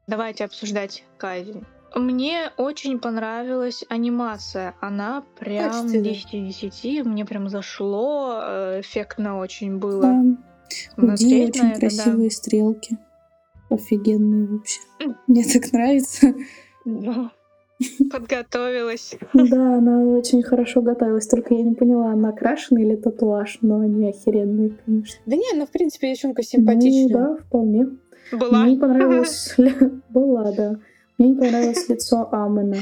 Давайте 0.08 0.46
обсуждать 0.46 1.04
казнь. 1.18 1.64
Мне 1.96 2.52
очень 2.58 3.00
понравилась 3.00 3.84
анимация. 3.90 4.76
Она 4.80 5.24
прям 5.40 5.70
Качественно. 5.72 6.04
10 6.04 6.34
из 6.34 6.56
10. 6.58 7.06
Мне 7.06 7.26
прям 7.26 7.50
зашло. 7.50 8.40
э, 8.42 8.82
Эффектно 8.82 9.40
очень 9.40 9.78
было. 9.78 10.02
Да. 10.02 10.24
На 10.98 11.14
очень 11.14 11.44
это, 11.50 11.62
да. 11.62 11.80
красивые 11.80 12.32
стрелки. 12.32 12.98
Офигенные 13.70 14.48
вообще. 14.48 14.80
Мне 15.28 15.44
так 15.44 15.72
нравится. 15.72 16.34
Да. 16.86 17.32
Подготовилась. 18.12 19.16
Да, 19.34 19.78
она 19.78 20.04
очень 20.04 20.44
хорошо 20.44 20.82
готовилась, 20.82 21.28
только 21.28 21.54
я 21.54 21.64
не 21.64 21.76
поняла, 21.76 22.12
она 22.12 22.32
крашеная 22.32 22.84
или 22.84 22.96
татуаж, 22.96 23.60
но 23.62 23.80
они 23.80 24.10
охеренные, 24.10 24.78
конечно. 24.86 25.22
Да 25.26 25.36
не, 25.36 25.54
она, 25.54 25.66
в 25.66 25.72
принципе, 25.72 26.12
девчонка 26.12 26.44
симпатичная. 26.44 27.08
Ну, 27.08 27.36
да, 27.36 27.44
вполне. 27.44 27.88
Была. 28.32 28.64
Мне 28.64 28.74
не 28.74 28.80
понравилось... 28.80 29.56
Была, 30.10 30.52
да. 30.52 30.76
Мне 31.18 31.30
не 31.30 31.36
понравилось 31.36 31.88
лицо 31.90 32.30
Амена. 32.32 32.78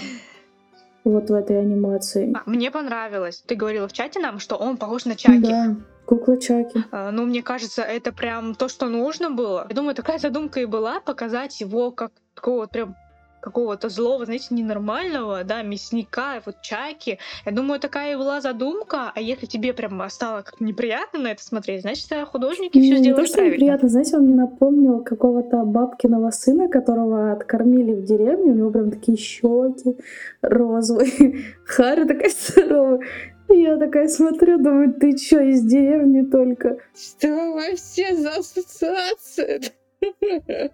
Вот 1.04 1.30
в 1.30 1.34
этой 1.34 1.62
анимации. 1.62 2.34
А, 2.36 2.50
Мне 2.50 2.69
понравилось. 2.69 3.43
Ты 3.45 3.56
говорила 3.56 3.88
в 3.88 3.93
чате 3.93 4.19
нам, 4.19 4.39
что 4.39 4.56
он 4.56 4.78
похож 4.78 5.06
на 5.06 5.15
Чаки. 5.15 5.39
Да, 5.39 5.78
кукла 6.07 6.37
Чаки. 6.37 6.83
А, 6.91 7.11
Ну, 7.11 7.25
мне 7.25 7.43
кажется, 7.43 7.83
это 7.83 8.11
прям 8.11 8.55
то, 8.55 8.69
что 8.69 8.87
нужно 8.87 9.29
было. 9.29 9.65
Я 9.69 9.75
думаю, 9.75 9.93
такая 9.93 10.17
задумка 10.17 10.61
и 10.61 10.65
была, 10.65 10.99
показать 11.01 11.61
его 11.61 11.91
как 11.91 12.11
такого 12.33 12.61
вот 12.61 12.71
прям 12.71 12.95
какого-то 13.39 13.89
злого, 13.89 14.25
знаете, 14.25 14.47
ненормального, 14.51 15.43
да, 15.43 15.61
мясника, 15.61 16.41
вот 16.45 16.61
чайки. 16.61 17.19
Я 17.45 17.51
думаю, 17.51 17.79
такая 17.79 18.13
и 18.13 18.15
была 18.17 18.41
задумка, 18.41 19.11
а 19.15 19.21
если 19.21 19.45
тебе 19.45 19.73
прям 19.73 20.01
стало 20.09 20.41
как 20.41 20.59
неприятно 20.59 21.19
на 21.19 21.27
это 21.27 21.43
смотреть, 21.43 21.81
значит, 21.81 22.11
художники 22.27 22.81
все 22.81 22.97
сделали 22.97 23.25
то, 23.25 23.33
правильно. 23.33 23.53
неприятно, 23.53 23.89
знаете, 23.89 24.17
он 24.17 24.23
мне 24.23 24.35
напомнил 24.35 25.03
какого-то 25.03 25.63
бабкиного 25.63 26.31
сына, 26.31 26.67
которого 26.67 27.31
откормили 27.31 27.93
в 27.93 28.03
деревне, 28.03 28.51
у 28.51 28.55
него 28.55 28.71
прям 28.71 28.91
такие 28.91 29.17
щеки 29.17 29.95
розовые, 30.41 31.55
Харя 31.65 32.05
такая 32.05 32.31
здоровая. 32.31 32.99
Я 33.49 33.77
такая 33.77 34.07
смотрю, 34.07 34.57
думаю, 34.57 34.93
ты 34.93 35.15
чё, 35.17 35.41
из 35.41 35.63
деревни 35.63 36.21
только? 36.23 36.77
Что 36.95 37.53
вообще 37.53 38.15
за 38.15 38.38
ассоциация? 38.38 39.62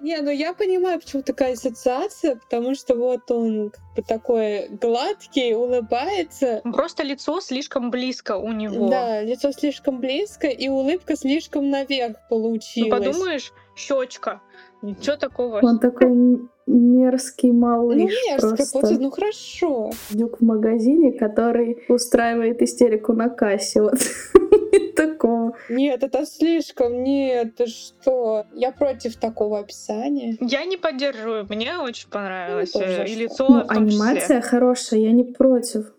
Не, 0.00 0.20
ну 0.20 0.30
я 0.30 0.52
понимаю, 0.52 1.00
почему 1.00 1.22
такая 1.22 1.52
ассоциация, 1.54 2.36
потому 2.36 2.74
что 2.74 2.94
вот 2.96 3.30
он 3.30 3.70
как 3.70 3.82
бы 3.96 4.02
такой 4.02 4.68
гладкий, 4.68 5.54
улыбается. 5.54 6.60
Просто 6.64 7.02
лицо 7.04 7.40
слишком 7.40 7.90
близко 7.90 8.36
у 8.36 8.52
него. 8.52 8.88
Да, 8.88 9.22
лицо 9.22 9.52
слишком 9.52 10.00
близко, 10.00 10.48
и 10.48 10.68
улыбка 10.68 11.16
слишком 11.16 11.70
наверх 11.70 12.16
Ну, 12.30 12.36
получилась. 12.36 12.90
подумаешь, 12.90 13.52
щечка. 13.76 14.42
Ничего 14.82 15.16
такого. 15.16 15.60
Он 15.62 15.78
такой 15.78 16.48
мерзкий 16.66 17.50
Ну, 17.52 17.58
малыш 17.60 18.12
мерзко, 18.28 18.56
просто. 18.56 18.78
вот, 18.80 19.00
ну 19.00 19.10
хорошо. 19.10 19.90
Дюк 20.10 20.40
в 20.40 20.44
магазине, 20.44 21.12
который 21.12 21.78
устраивает 21.88 22.62
истерику 22.62 23.12
на 23.12 23.28
кассе. 23.28 23.82
Вот 23.82 23.98
такого. 24.96 25.52
Нет, 25.68 26.02
это 26.02 26.24
слишком, 26.26 27.02
нет, 27.02 27.56
ты 27.56 27.66
что? 27.66 28.44
Я 28.54 28.70
против 28.72 29.16
такого 29.16 29.58
описания. 29.60 30.36
Я 30.40 30.64
не 30.64 30.76
поддерживаю, 30.76 31.46
мне 31.48 31.78
очень 31.78 32.08
понравилось. 32.08 32.70
тоже 32.70 32.86
э, 32.86 33.04
И 33.04 33.08
зашло. 33.08 33.22
лицо 33.22 33.46
Ну, 33.48 33.64
в 33.64 33.66
том 33.68 33.88
числе. 33.88 34.02
анимация 34.02 34.40
хорошая, 34.40 35.00
я 35.00 35.12
не 35.12 35.24
против. 35.24 35.92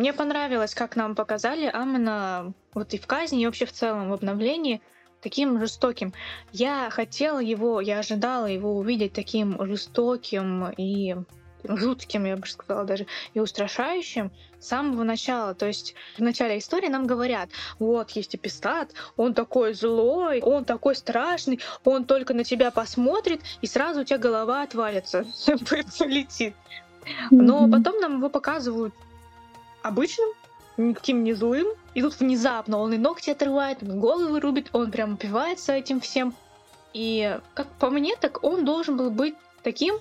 Мне 0.00 0.14
понравилось, 0.14 0.74
как 0.74 0.96
нам 0.96 1.14
показали 1.14 1.66
Амена 1.66 2.54
вот 2.72 2.94
и 2.94 2.98
в 2.98 3.06
казни, 3.06 3.42
и 3.42 3.44
вообще 3.44 3.66
в 3.66 3.72
целом 3.72 4.08
в 4.08 4.14
обновлении 4.14 4.80
таким 5.20 5.60
жестоким. 5.60 6.14
Я 6.52 6.88
хотела 6.88 7.38
его, 7.38 7.82
я 7.82 7.98
ожидала 7.98 8.46
его 8.46 8.78
увидеть 8.78 9.12
таким 9.12 9.62
жестоким 9.66 10.70
и 10.70 11.16
жутким, 11.64 12.24
я 12.24 12.38
бы 12.38 12.46
сказала 12.46 12.86
даже, 12.86 13.06
и 13.34 13.40
устрашающим 13.40 14.32
с 14.58 14.68
самого 14.68 15.02
начала. 15.02 15.54
То 15.54 15.66
есть 15.66 15.94
в 16.16 16.22
начале 16.22 16.56
истории 16.56 16.88
нам 16.88 17.06
говорят, 17.06 17.50
вот 17.78 18.12
есть 18.12 18.34
эпистат, 18.34 18.94
он 19.18 19.34
такой 19.34 19.74
злой, 19.74 20.40
он 20.40 20.64
такой 20.64 20.96
страшный, 20.96 21.60
он 21.84 22.06
только 22.06 22.32
на 22.32 22.44
тебя 22.44 22.70
посмотрит, 22.70 23.42
и 23.60 23.66
сразу 23.66 24.00
у 24.00 24.04
тебя 24.04 24.16
голова 24.16 24.62
отвалится, 24.62 25.26
полетит. 25.98 26.54
Но 27.30 27.68
потом 27.70 28.00
нам 28.00 28.16
его 28.16 28.30
показывают 28.30 28.94
обычным, 29.82 30.28
никаким 30.76 31.24
не 31.24 31.34
злым. 31.34 31.66
И 31.94 32.02
тут 32.02 32.18
внезапно 32.20 32.78
он 32.78 32.92
и 32.92 32.98
ногти 32.98 33.30
отрывает, 33.30 33.82
он 33.82 34.00
головы 34.00 34.40
рубит, 34.40 34.68
он 34.72 34.90
прям 34.90 35.14
упивается 35.14 35.72
этим 35.72 36.00
всем. 36.00 36.34
И 36.92 37.38
как 37.54 37.68
по 37.78 37.90
мне, 37.90 38.16
так 38.16 38.42
он 38.44 38.64
должен 38.64 38.96
был 38.96 39.10
быть 39.10 39.34
таким 39.62 39.96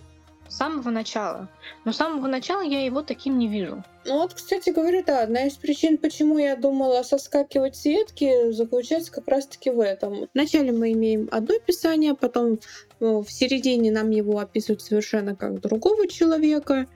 с 0.48 0.58
самого 0.58 0.90
начала. 0.90 1.48
Но 1.86 1.94
с 1.94 1.98
самого 1.98 2.28
начала 2.28 2.62
я 2.62 2.84
его 2.84 3.02
таким 3.04 3.38
не 3.38 3.48
вижу. 3.48 3.84
Ну 4.06 4.18
вот, 4.18 4.34
кстати 4.34 4.72
говоря, 4.72 5.04
да, 5.04 5.22
одна 5.22 5.46
из 5.46 5.54
причин, 5.54 5.98
почему 5.98 6.40
я 6.40 6.56
думала 6.56 7.04
соскакивать 7.04 7.76
с 7.76 7.86
ветки, 7.86 8.52
заключается 8.52 9.12
как 9.12 9.28
раз-таки 9.28 9.70
в 9.70 9.80
этом. 9.80 10.28
Вначале 10.34 10.72
мы 10.72 10.92
имеем 10.94 11.30
одно 11.32 11.56
описание, 11.56 12.16
потом 12.16 12.60
ну, 13.00 13.22
в 13.22 13.32
середине 13.32 13.92
нам 13.92 14.10
его 14.10 14.40
описывают 14.40 14.82
совершенно 14.82 15.36
как 15.36 15.62
другого 15.62 16.08
человека. 16.08 16.88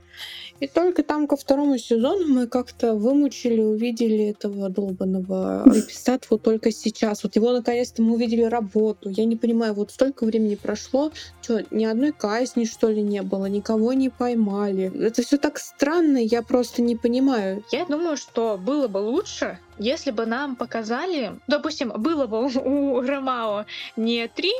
И 0.63 0.67
только 0.67 1.03
там 1.03 1.27
ко 1.27 1.35
второму 1.35 1.77
сезону 1.77 2.25
мы 2.25 2.47
как-то 2.47 2.93
вымучили, 2.93 3.59
увидели 3.59 4.29
этого 4.29 4.69
долбанного 4.69 5.63
эпистат 5.65 6.25
только 6.41 6.71
сейчас. 6.71 7.23
Вот 7.23 7.35
его 7.35 7.51
наконец-то 7.51 8.01
мы 8.01 8.13
увидели 8.13 8.43
работу. 8.43 9.09
Я 9.09 9.25
не 9.25 9.35
понимаю, 9.35 9.73
вот 9.73 9.91
столько 9.91 10.23
времени 10.23 10.55
прошло, 10.55 11.11
что 11.41 11.65
ни 11.69 11.83
одной 11.83 12.13
казни, 12.13 12.63
что 12.63 12.87
ли, 12.87 13.01
не 13.01 13.21
было, 13.23 13.47
никого 13.47 13.91
не 13.91 14.07
поймали. 14.07 14.89
Это 15.05 15.21
все 15.21 15.37
так 15.37 15.59
странно, 15.59 16.17
я 16.17 16.41
просто 16.41 16.81
не 16.81 16.95
понимаю. 16.95 17.65
Я 17.73 17.85
думаю, 17.85 18.15
что 18.15 18.57
было 18.57 18.87
бы 18.87 18.99
лучше, 18.99 19.59
если 19.79 20.11
бы 20.11 20.25
нам 20.25 20.55
показали, 20.55 21.33
допустим, 21.45 21.91
было 21.97 22.25
бы 22.25 22.39
у 22.41 23.01
Ромао 23.01 23.65
не 23.97 24.29
три 24.29 24.53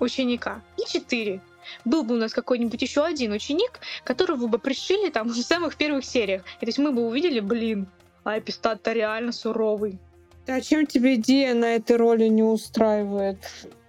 ученика, 0.00 0.62
и 0.76 0.90
четыре. 0.90 1.40
Был 1.84 2.04
бы 2.04 2.14
у 2.14 2.18
нас 2.18 2.32
какой-нибудь 2.32 2.80
еще 2.80 3.04
один 3.04 3.32
ученик, 3.32 3.80
которого 4.04 4.46
бы 4.46 4.58
пришили 4.58 5.10
там 5.10 5.28
в 5.28 5.34
самых 5.34 5.76
первых 5.76 6.04
сериях. 6.04 6.42
И 6.60 6.60
то 6.60 6.66
есть 6.66 6.78
мы 6.78 6.92
бы 6.92 7.06
увидели, 7.06 7.40
блин, 7.40 7.88
а 8.24 8.38
эпистат-то 8.38 8.92
реально 8.92 9.32
суровый. 9.32 9.98
А 10.46 10.60
чем 10.60 10.86
тебе 10.86 11.14
идея 11.14 11.54
на 11.54 11.76
этой 11.76 11.96
роли 11.96 12.28
не 12.28 12.42
устраивает? 12.42 13.38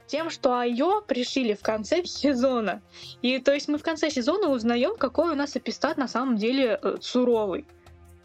Тем, 0.08 0.30
что 0.30 0.58
Айо 0.58 1.02
пришили 1.02 1.54
в 1.54 1.62
конце 1.62 2.04
сезона. 2.06 2.82
И 3.22 3.40
то 3.40 3.54
есть 3.54 3.68
мы 3.68 3.78
в 3.78 3.84
конце 3.84 4.10
сезона 4.10 4.50
узнаем, 4.50 4.96
какой 4.98 5.32
у 5.32 5.36
нас 5.36 5.58
эпистат 5.58 5.98
на 5.98 6.08
самом 6.08 6.38
деле 6.38 6.80
э, 6.82 6.98
суровый. 7.02 7.66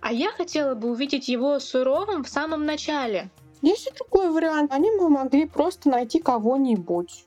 А 0.01 0.13
я 0.13 0.31
хотела 0.31 0.75
бы 0.75 0.91
увидеть 0.91 1.29
его 1.29 1.59
суровым 1.59 2.25
в 2.25 2.29
самом 2.29 2.65
начале. 2.65 3.31
Есть 3.63 3.89
и 3.89 3.93
другой 3.95 4.31
вариант. 4.31 4.73
Они 4.73 4.91
бы 4.97 5.11
могли 5.11 5.47
просто 5.47 5.91
найти 5.91 6.21
кого-нибудь 6.21 7.27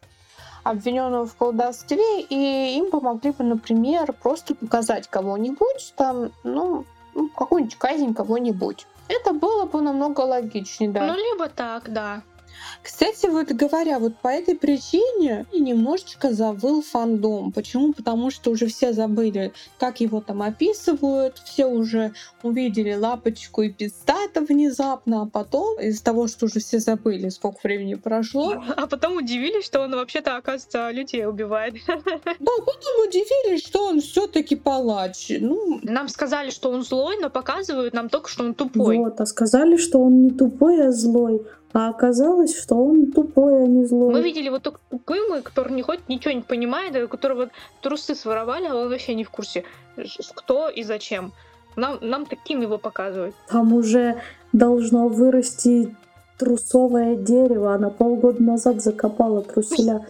обвиненного 0.64 1.26
в 1.26 1.36
колдовстве, 1.36 2.22
и 2.22 2.78
им 2.78 2.90
бы 2.90 3.02
могли 3.02 3.32
бы, 3.32 3.44
например, 3.44 4.14
просто 4.14 4.56
показать 4.56 5.08
кого-нибудь, 5.08 5.94
там, 5.96 6.32
ну, 6.44 6.86
ну, 7.14 7.30
какую-нибудь 7.30 7.76
казнь 7.78 8.14
кого-нибудь. 8.14 8.88
Это 9.08 9.34
было 9.34 9.66
бы 9.66 9.82
намного 9.82 10.22
логичнее, 10.22 10.90
да. 10.90 11.06
Ну, 11.06 11.16
либо 11.16 11.50
так, 11.50 11.92
да. 11.92 12.22
Кстати, 12.84 13.28
вот 13.28 13.48
говоря, 13.48 13.98
вот 13.98 14.18
по 14.18 14.28
этой 14.28 14.56
причине 14.56 15.46
и 15.54 15.62
немножечко 15.62 16.34
завыл 16.34 16.82
фандом. 16.82 17.52
Почему? 17.54 17.94
Потому 17.94 18.30
что 18.30 18.52
уже 18.52 18.68
все 18.68 18.92
забыли, 18.92 19.54
как 19.80 20.02
его 20.02 20.20
там 20.20 20.42
описывают, 20.42 21.38
все 21.38 21.66
уже 21.66 22.14
увидели 22.44 22.94
лапочку 22.94 23.62
и 23.62 23.70
пистата 23.70 24.42
внезапно, 24.42 25.22
а 25.22 25.26
потом 25.26 25.80
из-за 25.80 26.04
того, 26.04 26.28
что 26.28 26.46
уже 26.46 26.60
все 26.60 26.80
забыли, 26.80 27.30
сколько 27.30 27.60
времени 27.64 27.96
прошло, 27.96 28.62
А 28.76 28.88
потом 28.88 29.18
удивились, 29.18 29.66
что 29.66 29.82
он 29.82 29.92
вообще-то, 29.96 30.36
оказывается, 30.36 30.92
людей 30.92 31.26
убивает. 31.26 31.76
да, 31.88 32.52
потом 32.66 33.08
удивились, 33.08 33.66
что 33.66 33.88
он 33.88 34.02
все-таки 34.02 34.56
палач. 34.56 35.32
Ну, 35.40 35.80
Нам 35.84 36.10
сказали, 36.10 36.50
что 36.50 36.70
он 36.70 36.84
злой, 36.84 37.18
но 37.22 37.30
показывают 37.30 37.94
нам 37.94 38.10
только, 38.10 38.30
что 38.30 38.44
он 38.44 38.54
тупой. 38.54 38.98
Вот, 38.98 39.22
а 39.22 39.26
сказали, 39.26 39.78
что 39.78 40.00
он 40.00 40.22
не 40.22 40.32
тупой, 40.32 40.88
а 40.88 40.92
злой. 40.92 41.42
А 41.74 41.90
оказалось, 41.90 42.56
что 42.58 42.76
он 42.76 43.12
тупой, 43.12 43.64
а 43.64 43.68
не 43.68 43.86
злой. 43.86 44.14
Мы 44.14 44.22
видели 44.22 44.50
вот 44.50 44.62
только 44.62 44.80
тупым, 44.90 45.42
который 45.42 45.74
не 45.74 45.82
хоть 45.82 46.08
ничего 46.08 46.34
не 46.34 46.42
понимает, 46.42 47.10
которого 47.10 47.50
трусы 47.82 48.14
своровали, 48.14 48.68
а 48.68 48.76
он 48.76 48.90
вообще 48.90 49.16
не 49.16 49.24
в 49.24 49.32
курсе, 49.32 49.64
кто 50.36 50.70
и 50.70 50.84
зачем. 50.84 51.34
Нам, 51.76 51.98
нам 52.02 52.28
таким 52.28 52.62
его 52.62 52.78
показывают. 52.78 53.36
Там 53.48 53.74
уже 53.74 54.22
должно 54.52 55.08
вырасти 55.08 55.96
трусовое 56.38 57.16
дерево. 57.16 57.74
Она 57.74 57.90
полгода 57.90 58.42
назад 58.44 58.82
закопала 58.82 59.42
труселя. 59.42 60.06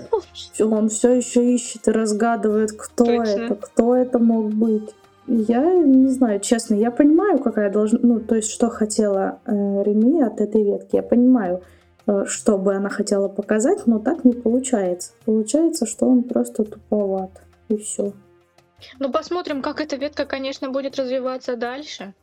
Он 0.60 0.90
все 0.90 1.14
еще 1.16 1.54
ищет 1.54 1.88
и 1.88 1.92
разгадывает, 1.92 2.74
кто 2.74 3.06
Точно. 3.06 3.24
это, 3.24 3.56
кто 3.56 3.96
это 3.96 4.20
мог 4.20 4.50
быть. 4.50 4.94
Я 5.28 5.62
не 5.76 6.10
знаю, 6.10 6.40
честно, 6.40 6.76
я 6.76 6.92
понимаю, 6.92 7.40
какая 7.40 7.72
должна, 7.72 8.00
ну, 8.02 8.20
то 8.20 8.36
есть, 8.36 8.52
что 8.52 8.70
хотела 8.70 9.40
э, 9.46 9.52
Реми 9.84 10.22
от 10.22 10.42
этой 10.42 10.64
ветки. 10.64 10.98
Я 10.98 11.04
понимаю, 11.04 11.62
э, 12.08 12.26
что 12.28 12.58
бы 12.58 12.76
она 12.76 12.90
хотела 12.90 13.30
показать, 13.30 13.88
но 13.88 14.00
так 14.00 14.26
не 14.26 14.34
получается. 14.34 15.14
Получается, 15.26 15.86
что 15.86 16.08
он 16.08 16.24
просто 16.24 16.66
туповат. 16.66 17.32
И 17.70 17.78
все. 17.78 18.12
Ну, 19.00 19.10
посмотрим, 19.12 19.62
как 19.62 19.80
эта 19.80 19.96
ветка, 19.96 20.26
конечно, 20.26 20.70
будет 20.70 20.98
развиваться 20.98 21.56
дальше. 21.56 22.14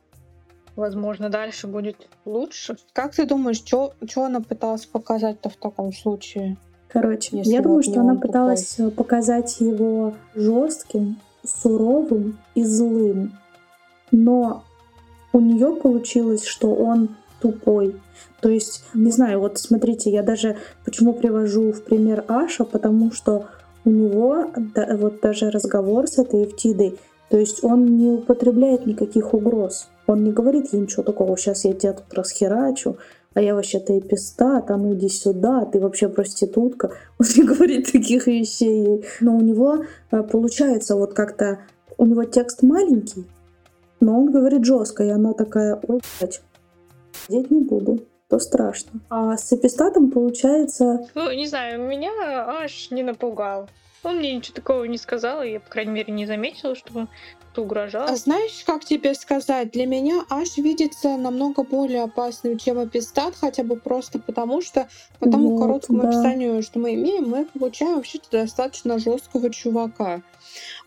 Возможно, 0.75 1.29
дальше 1.29 1.67
будет 1.67 2.07
лучше. 2.25 2.77
как 2.93 3.13
ты 3.15 3.25
думаешь, 3.25 3.57
что 3.57 3.93
она 4.15 4.41
пыталась 4.41 4.85
показать-то 4.85 5.49
в 5.49 5.55
таком 5.55 5.91
случае? 5.91 6.55
Короче, 6.87 7.37
Если 7.37 7.51
я 7.51 7.61
думаю, 7.61 7.83
что 7.83 8.01
она 8.01 8.13
тупой. 8.13 8.27
пыталась 8.27 8.79
э, 8.79 8.89
показать 8.91 9.59
его 9.59 10.13
жестким, 10.35 11.17
суровым 11.45 12.39
и 12.55 12.63
злым. 12.63 13.33
Но 14.11 14.63
у 15.33 15.39
нее 15.39 15.75
получилось, 15.75 16.45
что 16.45 16.73
он 16.73 17.15
тупой. 17.41 17.95
То 18.41 18.49
есть, 18.49 18.83
не 18.93 19.11
знаю, 19.11 19.39
вот 19.39 19.57
смотрите, 19.57 20.11
я 20.11 20.23
даже 20.23 20.57
почему 20.85 21.13
привожу 21.13 21.71
в 21.71 21.83
пример 21.83 22.23
Аша, 22.27 22.65
потому 22.65 23.11
что 23.11 23.47
у 23.85 23.89
него 23.89 24.47
да, 24.55 24.95
вот 24.97 25.21
даже 25.21 25.49
разговор 25.49 26.07
с 26.07 26.17
этой 26.17 26.45
Эфтидой, 26.45 26.99
то 27.29 27.37
есть 27.37 27.63
он 27.63 27.97
не 27.97 28.11
употребляет 28.11 28.85
никаких 28.85 29.33
угроз. 29.33 29.87
Он 30.05 30.23
не 30.23 30.31
говорит 30.31 30.73
ей 30.73 30.81
ничего 30.81 31.03
такого, 31.03 31.37
сейчас 31.37 31.63
я 31.63 31.73
тебя 31.73 31.93
тут 31.93 32.13
расхерачу. 32.13 32.97
А 33.33 33.41
я 33.41 33.55
вообще-то 33.55 33.97
эпистат, 33.97 34.71
а 34.71 34.77
ну 34.77 34.93
иди 34.93 35.07
сюда, 35.07 35.65
ты 35.65 35.79
вообще 35.79 36.09
проститутка. 36.09 36.91
Он 37.19 37.25
не 37.35 37.43
говорит 37.43 37.91
таких 37.91 38.27
вещей. 38.27 39.05
Но 39.19 39.37
у 39.37 39.41
него 39.41 39.85
э, 40.11 40.23
получается 40.23 40.95
вот 40.95 41.13
как-то, 41.13 41.59
у 41.97 42.05
него 42.05 42.23
текст 42.25 42.63
маленький, 42.63 43.25
но 43.99 44.17
он 44.17 44.31
говорит 44.31 44.65
жестко, 44.65 45.03
и 45.03 45.09
она 45.09 45.33
такая, 45.33 45.79
ой, 45.87 46.01
блядь, 46.19 46.41
сидеть 47.27 47.51
не 47.51 47.59
буду 47.59 47.99
то 48.31 48.39
страшно. 48.39 49.01
А 49.09 49.35
с 49.35 49.51
эпистатом 49.51 50.09
получается... 50.09 51.05
Ну, 51.15 51.31
не 51.33 51.47
знаю, 51.47 51.85
меня 51.85 52.11
аж 52.47 52.89
не 52.89 53.03
напугал. 53.03 53.67
Он 54.03 54.17
мне 54.17 54.35
ничего 54.35 54.55
такого 54.55 54.83
не 54.85 54.97
сказал, 54.97 55.43
и 55.43 55.51
я, 55.51 55.59
по 55.59 55.69
крайней 55.69 55.91
мере, 55.91 56.13
не 56.13 56.25
заметила, 56.25 56.75
что 56.75 57.07
кто 57.51 57.63
угрожал. 57.63 58.07
А 58.07 58.15
знаешь, 58.15 58.63
как 58.65 58.85
тебе 58.85 59.13
сказать? 59.13 59.71
Для 59.71 59.85
меня 59.85 60.23
аж 60.29 60.57
видится 60.57 61.17
намного 61.17 61.63
более 61.63 62.03
опасным, 62.03 62.57
чем 62.57 62.83
эпистат, 62.83 63.35
хотя 63.35 63.63
бы 63.63 63.75
просто 63.75 64.19
потому, 64.19 64.61
что 64.61 64.87
по 65.19 65.29
тому 65.29 65.51
вот, 65.51 65.61
короткому 65.61 66.01
да. 66.01 66.09
описанию, 66.09 66.63
что 66.63 66.79
мы 66.79 66.95
имеем, 66.95 67.29
мы 67.29 67.45
получаем 67.45 67.95
вообще-то 67.95 68.31
достаточно 68.31 68.97
жесткого 68.97 69.49
чувака. 69.49 70.21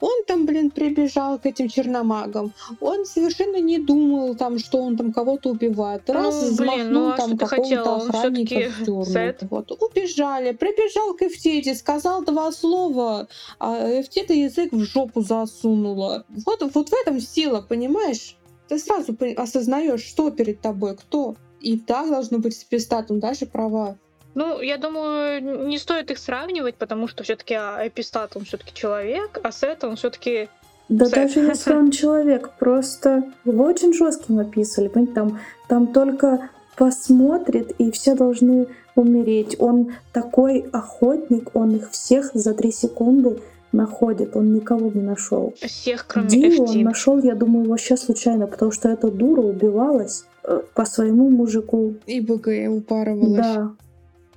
Он 0.00 0.24
там, 0.26 0.46
блин, 0.46 0.70
прибежал 0.70 1.38
к 1.38 1.46
этим 1.46 1.68
черномагам. 1.68 2.52
Он 2.80 3.04
совершенно 3.04 3.60
не 3.60 3.78
думал 3.78 4.34
там, 4.34 4.58
что 4.58 4.78
он 4.78 4.96
там 4.96 5.12
кого-то 5.12 5.50
убивает. 5.50 6.02
Ну, 6.08 6.14
Раз 6.14 6.50
ну, 6.50 6.56
блин, 6.56 6.92
ну, 6.92 7.08
а 7.10 7.16
там 7.16 7.38
какого-то 7.38 7.96
охранника 7.96 8.70
вздернул. 8.78 9.04
Вот. 9.50 9.70
Убежали, 9.82 10.52
прибежал 10.52 11.14
к 11.14 11.22
Эфтете, 11.22 11.74
сказал 11.74 12.24
два 12.24 12.52
слова, 12.52 13.28
а 13.58 14.00
Эфтета 14.00 14.34
язык 14.34 14.72
в 14.72 14.84
жопу 14.84 15.20
засунула. 15.20 16.24
Вот, 16.28 16.62
вот 16.74 16.88
в 16.88 16.94
этом 16.94 17.20
сила, 17.20 17.60
понимаешь? 17.60 18.36
Ты 18.68 18.78
сразу 18.78 19.16
осознаешь, 19.36 20.02
что 20.02 20.30
перед 20.30 20.60
тобой, 20.60 20.96
кто. 20.96 21.36
И 21.60 21.78
так 21.78 22.10
должно 22.10 22.38
быть 22.38 22.56
с 22.56 22.64
пистатом, 22.64 23.20
даже 23.20 23.46
права. 23.46 23.96
Ну, 24.34 24.60
я 24.60 24.78
думаю, 24.78 25.66
не 25.68 25.78
стоит 25.78 26.10
их 26.10 26.18
сравнивать, 26.18 26.74
потому 26.74 27.08
что 27.08 27.22
все-таки 27.22 27.54
Эпистат, 27.54 28.36
он 28.36 28.44
все-таки 28.44 28.74
человек, 28.74 29.38
а 29.42 29.52
Сет, 29.52 29.84
он 29.84 29.96
все-таки 29.96 30.48
да 30.88 31.06
Сет. 31.06 31.14
даже 31.14 31.40
если 31.40 31.72
он 31.72 31.90
человек, 31.92 32.50
просто 32.58 33.24
его 33.44 33.64
очень 33.64 33.92
жестким 33.94 34.38
описали, 34.40 34.88
понимаете, 34.88 35.14
там, 35.14 35.40
там 35.68 35.86
только 35.88 36.50
посмотрит, 36.76 37.72
и 37.78 37.90
все 37.90 38.14
должны 38.14 38.66
умереть. 38.96 39.56
Он 39.58 39.92
такой 40.12 40.66
охотник, 40.72 41.54
он 41.54 41.76
их 41.76 41.90
всех 41.90 42.30
за 42.34 42.54
три 42.54 42.72
секунды 42.72 43.40
находит, 43.72 44.36
он 44.36 44.54
никого 44.54 44.90
не 44.90 45.02
нашел. 45.02 45.52
Всех, 45.60 46.06
кроме 46.06 46.28
Дию 46.28 46.64
он 46.64 46.82
нашел, 46.82 47.20
я 47.20 47.34
думаю, 47.34 47.68
вообще 47.68 47.96
случайно, 47.96 48.46
потому 48.46 48.70
что 48.70 48.88
эта 48.88 49.10
дура 49.10 49.40
убивалась 49.40 50.24
э, 50.44 50.60
по 50.74 50.84
своему 50.84 51.28
мужику. 51.28 51.94
И 52.06 52.20
БГ 52.20 52.70
упарывалась. 52.70 53.54
Да. 53.54 53.72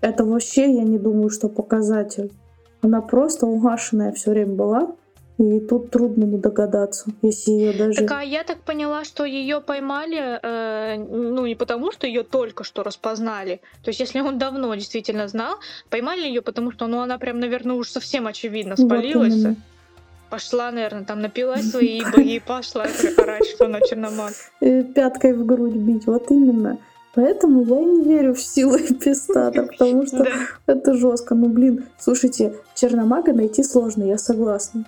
Это 0.02 0.26
вообще, 0.26 0.72
я 0.74 0.84
не 0.84 0.98
думаю, 0.98 1.30
что 1.30 1.50
показатель. 1.50 2.32
Она 2.82 3.02
просто 3.02 3.46
угашенная 3.48 4.12
все 4.12 4.32
время 4.32 4.56
была. 4.56 4.96
И 5.40 5.60
тут 5.60 5.92
трудно 5.92 6.24
не 6.24 6.40
догадаться, 6.40 7.12
если 7.22 7.52
ее 7.52 7.74
даже. 7.74 8.02
Так 8.02 8.12
а 8.12 8.24
я 8.24 8.44
так 8.44 8.58
поняла, 8.62 9.04
что 9.04 9.24
ее 9.24 9.62
поймали, 9.62 10.40
э, 10.42 10.98
ну 10.98 11.46
не 11.46 11.54
потому, 11.54 11.92
что 11.92 12.08
ее 12.08 12.24
только 12.24 12.64
что 12.64 12.82
распознали. 12.82 13.62
То 13.84 13.90
есть, 13.90 14.00
если 14.00 14.20
он 14.20 14.40
давно 14.40 14.74
действительно 14.74 15.28
знал, 15.28 15.58
поймали 15.92 16.22
ее, 16.22 16.42
потому 16.42 16.72
что, 16.72 16.88
ну, 16.88 17.02
она 17.02 17.20
прям, 17.20 17.40
наверное, 17.40 17.76
уж 17.76 17.90
совсем 17.90 18.26
очевидно 18.26 18.76
спалилась. 18.78 19.44
Вот 19.44 19.58
пошла, 20.30 20.72
наверное, 20.72 21.06
там 21.06 21.22
напилась 21.22 21.70
свои 21.70 22.02
боги 22.04 22.36
и 22.36 22.40
пошла 22.40 22.86
орать, 23.18 23.46
что 23.48 23.66
она 23.66 23.80
черномаг. 23.82 24.34
Пяткой 24.96 25.34
в 25.34 25.46
грудь 25.46 25.76
бить, 25.76 26.06
вот 26.08 26.32
именно. 26.32 26.78
Поэтому 27.18 27.64
я 27.64 27.82
и 27.82 27.86
не 27.86 28.04
верю 28.04 28.36
в 28.36 28.40
силу 28.40 28.78
эпистата, 28.78 29.64
потому 29.64 30.06
что 30.06 30.24
это 30.68 30.94
жестко. 30.94 31.34
Ну, 31.34 31.48
блин, 31.50 31.88
слушайте, 31.98 32.56
черномага 32.76 33.34
найти 33.34 33.64
сложно, 33.64 34.04
я 34.04 34.20
согласна. 34.20 34.86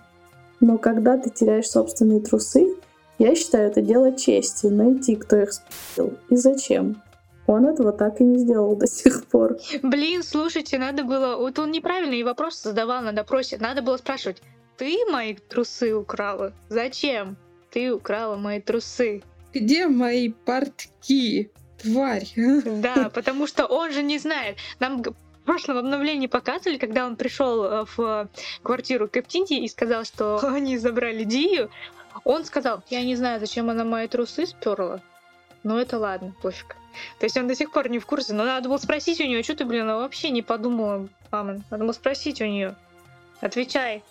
Но 0.60 0.78
когда 0.78 1.18
ты 1.18 1.32
теряешь 1.32 1.68
собственные 1.68 2.22
трусы, 2.22 2.76
я 3.18 3.34
считаю, 3.34 3.72
это 3.72 3.82
дело 3.82 4.16
чести, 4.16 4.68
найти, 4.68 5.16
кто 5.16 5.38
их 5.38 5.54
спил 5.54 6.14
и 6.30 6.36
зачем. 6.36 7.02
Он 7.48 7.66
этого 7.66 7.92
так 7.92 8.22
и 8.22 8.24
не 8.24 8.38
сделал 8.38 8.76
до 8.76 8.86
сих 8.86 9.26
пор. 9.26 9.58
Блин, 9.82 10.22
слушайте, 10.22 10.78
надо 10.78 11.04
было... 11.04 11.36
Вот 11.36 11.58
он 11.58 11.72
неправильный 11.72 12.22
вопрос 12.22 12.62
задавал 12.62 13.02
на 13.02 13.12
допросе. 13.12 13.58
Надо 13.60 13.82
было 13.82 13.98
спрашивать, 13.98 14.44
ты 14.78 15.00
мои 15.12 15.34
трусы 15.34 15.96
украла? 15.96 16.54
Зачем 16.70 17.38
ты 17.72 17.92
украла 17.92 18.36
мои 18.36 18.62
трусы? 18.62 19.24
Где 19.52 19.88
мои 19.88 20.30
портки? 20.30 21.50
Тварь. 21.82 22.28
Да, 22.66 23.10
потому 23.14 23.48
что 23.48 23.66
он 23.66 23.92
же 23.92 24.04
не 24.04 24.20
знает. 24.20 24.58
Нам 24.80 25.02
в 25.02 25.14
прошлом 25.46 25.78
обновлении 25.78 26.28
показывали, 26.28 26.78
когда 26.78 27.06
он 27.06 27.16
пришел 27.16 27.64
э, 27.64 27.86
в 27.96 28.30
квартиру 28.62 29.08
Каптинти 29.08 29.54
и 29.54 29.68
сказал, 29.68 30.04
что 30.04 30.40
они 30.48 30.78
забрали 30.78 31.24
Дию. 31.24 31.70
Он 32.24 32.46
сказал, 32.46 32.84
я 32.90 33.04
не 33.04 33.16
знаю, 33.16 33.40
зачем 33.40 33.70
она 33.70 33.84
мои 33.84 34.08
трусы 34.08 34.46
сперла. 34.46 35.02
Но 35.64 35.80
это 35.80 35.98
ладно, 35.98 36.34
пофиг. 36.42 36.76
То 37.20 37.26
есть 37.26 37.38
он 37.38 37.48
до 37.48 37.56
сих 37.56 37.72
пор 37.72 37.90
не 37.90 38.00
в 38.00 38.06
курсе. 38.06 38.34
Но 38.34 38.44
надо 38.44 38.70
было 38.70 38.78
спросить 38.78 39.20
у 39.22 39.24
нее, 39.24 39.44
что 39.44 39.56
ты, 39.56 39.66
блин, 39.66 39.88
вообще 39.88 40.30
не 40.30 40.42
подумала, 40.42 41.08
мама. 41.32 41.62
Надо 41.70 41.84
было 41.84 41.94
спросить 41.94 42.42
у 42.42 42.46
нее. 42.46 42.76
Отвечай. 43.42 44.04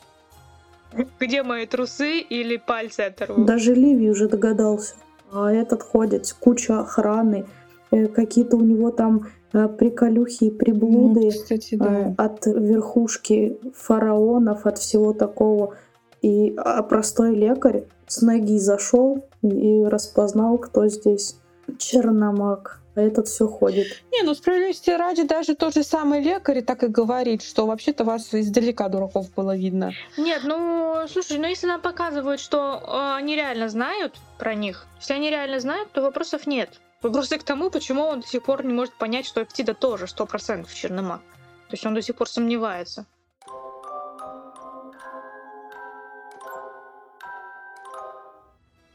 Где 1.20 1.42
мои 1.42 1.66
трусы 1.66 2.20
или 2.20 2.56
пальцы 2.56 3.00
оторву? 3.00 3.44
Даже 3.44 3.74
Ливи 3.74 4.08
уже 4.10 4.28
догадался. 4.28 4.94
А 5.30 5.52
этот 5.52 5.82
ходит, 5.82 6.34
куча 6.40 6.80
охраны. 6.80 7.46
Э, 7.90 8.06
какие-то 8.06 8.56
у 8.56 8.60
него 8.60 8.90
там 8.90 9.28
э, 9.52 9.68
приколюхи 9.68 10.44
и 10.44 10.50
приблуды 10.50 11.20
ну, 11.20 11.30
кстати, 11.30 11.74
да. 11.74 12.08
Э, 12.08 12.14
от 12.16 12.46
верхушки 12.46 13.58
фараонов, 13.74 14.66
от 14.66 14.78
всего 14.78 15.12
такого. 15.12 15.74
И 16.20 16.54
а 16.56 16.82
простой 16.82 17.34
лекарь 17.34 17.84
с 18.06 18.22
ноги 18.22 18.58
зашел 18.58 19.24
и 19.42 19.84
распознал, 19.84 20.58
кто 20.58 20.88
здесь 20.88 21.36
черномаг. 21.78 22.80
А 22.94 23.00
этот 23.00 23.28
все 23.28 23.46
ходит. 23.46 23.86
Не, 24.10 24.24
ну 24.24 24.34
справедливости 24.34 24.90
ради, 24.90 25.22
даже 25.22 25.54
тот 25.54 25.72
же 25.72 25.84
самый 25.84 26.20
лекарь 26.20 26.62
так 26.62 26.82
и 26.82 26.88
говорит, 26.88 27.42
что 27.42 27.64
вообще-то 27.64 28.02
вас 28.02 28.34
издалека 28.34 28.88
дураков 28.88 29.32
было 29.34 29.56
видно. 29.56 29.92
Нет, 30.16 30.42
ну 30.44 31.06
слушай, 31.08 31.38
ну 31.38 31.46
если 31.46 31.68
нам 31.68 31.80
показывают, 31.80 32.40
что 32.40 32.82
э, 32.82 33.16
они 33.18 33.36
реально 33.36 33.68
знают 33.68 34.16
про 34.36 34.56
них, 34.56 34.88
если 34.98 35.14
они 35.14 35.30
реально 35.30 35.60
знают, 35.60 35.92
то 35.92 36.02
вопросов 36.02 36.48
нет. 36.48 36.80
Вопросы 37.00 37.38
к 37.38 37.44
тому, 37.44 37.70
почему 37.70 38.02
он 38.02 38.20
до 38.20 38.26
сих 38.26 38.42
пор 38.42 38.64
не 38.64 38.72
может 38.72 38.94
понять, 38.94 39.24
что 39.24 39.42
Эптида 39.42 39.74
тоже 39.74 40.08
сто 40.08 40.26
процентов 40.26 40.74
черномаг. 40.74 41.20
То 41.68 41.74
есть 41.74 41.86
он 41.86 41.94
до 41.94 42.02
сих 42.02 42.16
пор 42.16 42.28
сомневается. 42.28 43.06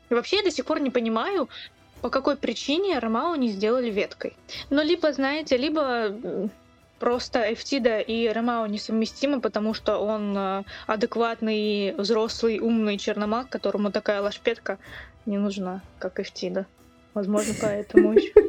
И 0.10 0.13
вообще 0.13 0.38
я 0.38 0.44
до 0.44 0.52
сих 0.52 0.66
пор 0.66 0.82
не 0.82 0.89
понимаю, 0.89 1.48
по 2.02 2.10
какой 2.10 2.36
причине 2.36 3.00
Ромао 3.00 3.36
не 3.36 3.50
сделали 3.50 3.89
веткой. 3.89 4.36
Но 4.70 4.82
либо, 4.82 5.13
знаете, 5.13 5.56
либо 5.56 6.50
просто 7.00 7.54
Эфтида 7.54 8.00
и 8.00 8.28
Ромао 8.28 8.68
несовместимы, 8.68 9.39
потому 9.39 9.74
что 9.74 9.98
он 9.98 10.38
э, 10.38 10.63
адекватный, 10.88 11.94
взрослый, 11.94 12.60
умный 12.60 12.98
черномаг, 12.98 13.50
которому 13.50 13.92
такая 13.92 14.22
лошпетка 14.22 14.78
не 15.26 15.38
нужна, 15.38 15.82
как 16.00 16.20
Эфтида. 16.20 16.66
Возможно, 17.13 17.54
поэтому 17.62 18.13
еще. 18.13 18.32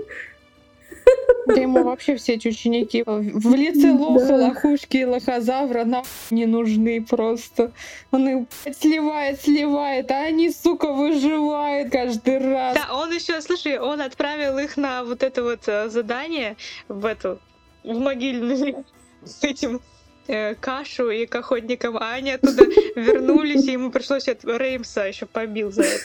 Да 1.46 1.60
ему 1.60 1.82
вообще 1.82 2.16
все 2.16 2.34
эти 2.34 2.48
ученики 2.48 3.04
в 3.06 3.54
лице 3.54 3.92
лоха, 3.92 4.28
да. 4.28 4.36
лохушки 4.36 4.98
и 4.98 5.04
лохозавра 5.04 5.84
нам 5.84 6.04
не 6.30 6.46
нужны 6.46 7.04
просто. 7.04 7.72
Он 8.10 8.28
их 8.28 8.48
сливает, 8.74 9.42
сливает, 9.42 10.10
а 10.10 10.22
они, 10.22 10.50
сука, 10.50 10.92
выживают 10.92 11.92
каждый 11.92 12.38
раз. 12.38 12.76
Да, 12.76 12.94
он 12.94 13.12
еще, 13.12 13.40
слушай, 13.42 13.78
он 13.78 14.00
отправил 14.00 14.58
их 14.58 14.76
на 14.76 15.04
вот 15.04 15.22
это 15.22 15.42
вот 15.42 15.68
э, 15.68 15.90
задание 15.90 16.56
в 16.88 17.04
эту, 17.04 17.38
в 17.82 17.98
могильный 17.98 18.76
с 19.24 19.44
этим 19.44 19.80
э, 20.26 20.54
кашу 20.54 21.10
и 21.10 21.26
к 21.26 21.34
охотникам, 21.34 21.98
а 21.98 22.12
они 22.14 22.30
оттуда 22.32 22.64
вернулись, 22.96 23.66
и 23.66 23.72
ему 23.72 23.90
пришлось 23.90 24.28
от 24.28 24.44
Реймса 24.44 25.04
еще 25.04 25.26
побил 25.26 25.70
за 25.70 25.82
это. 25.82 26.04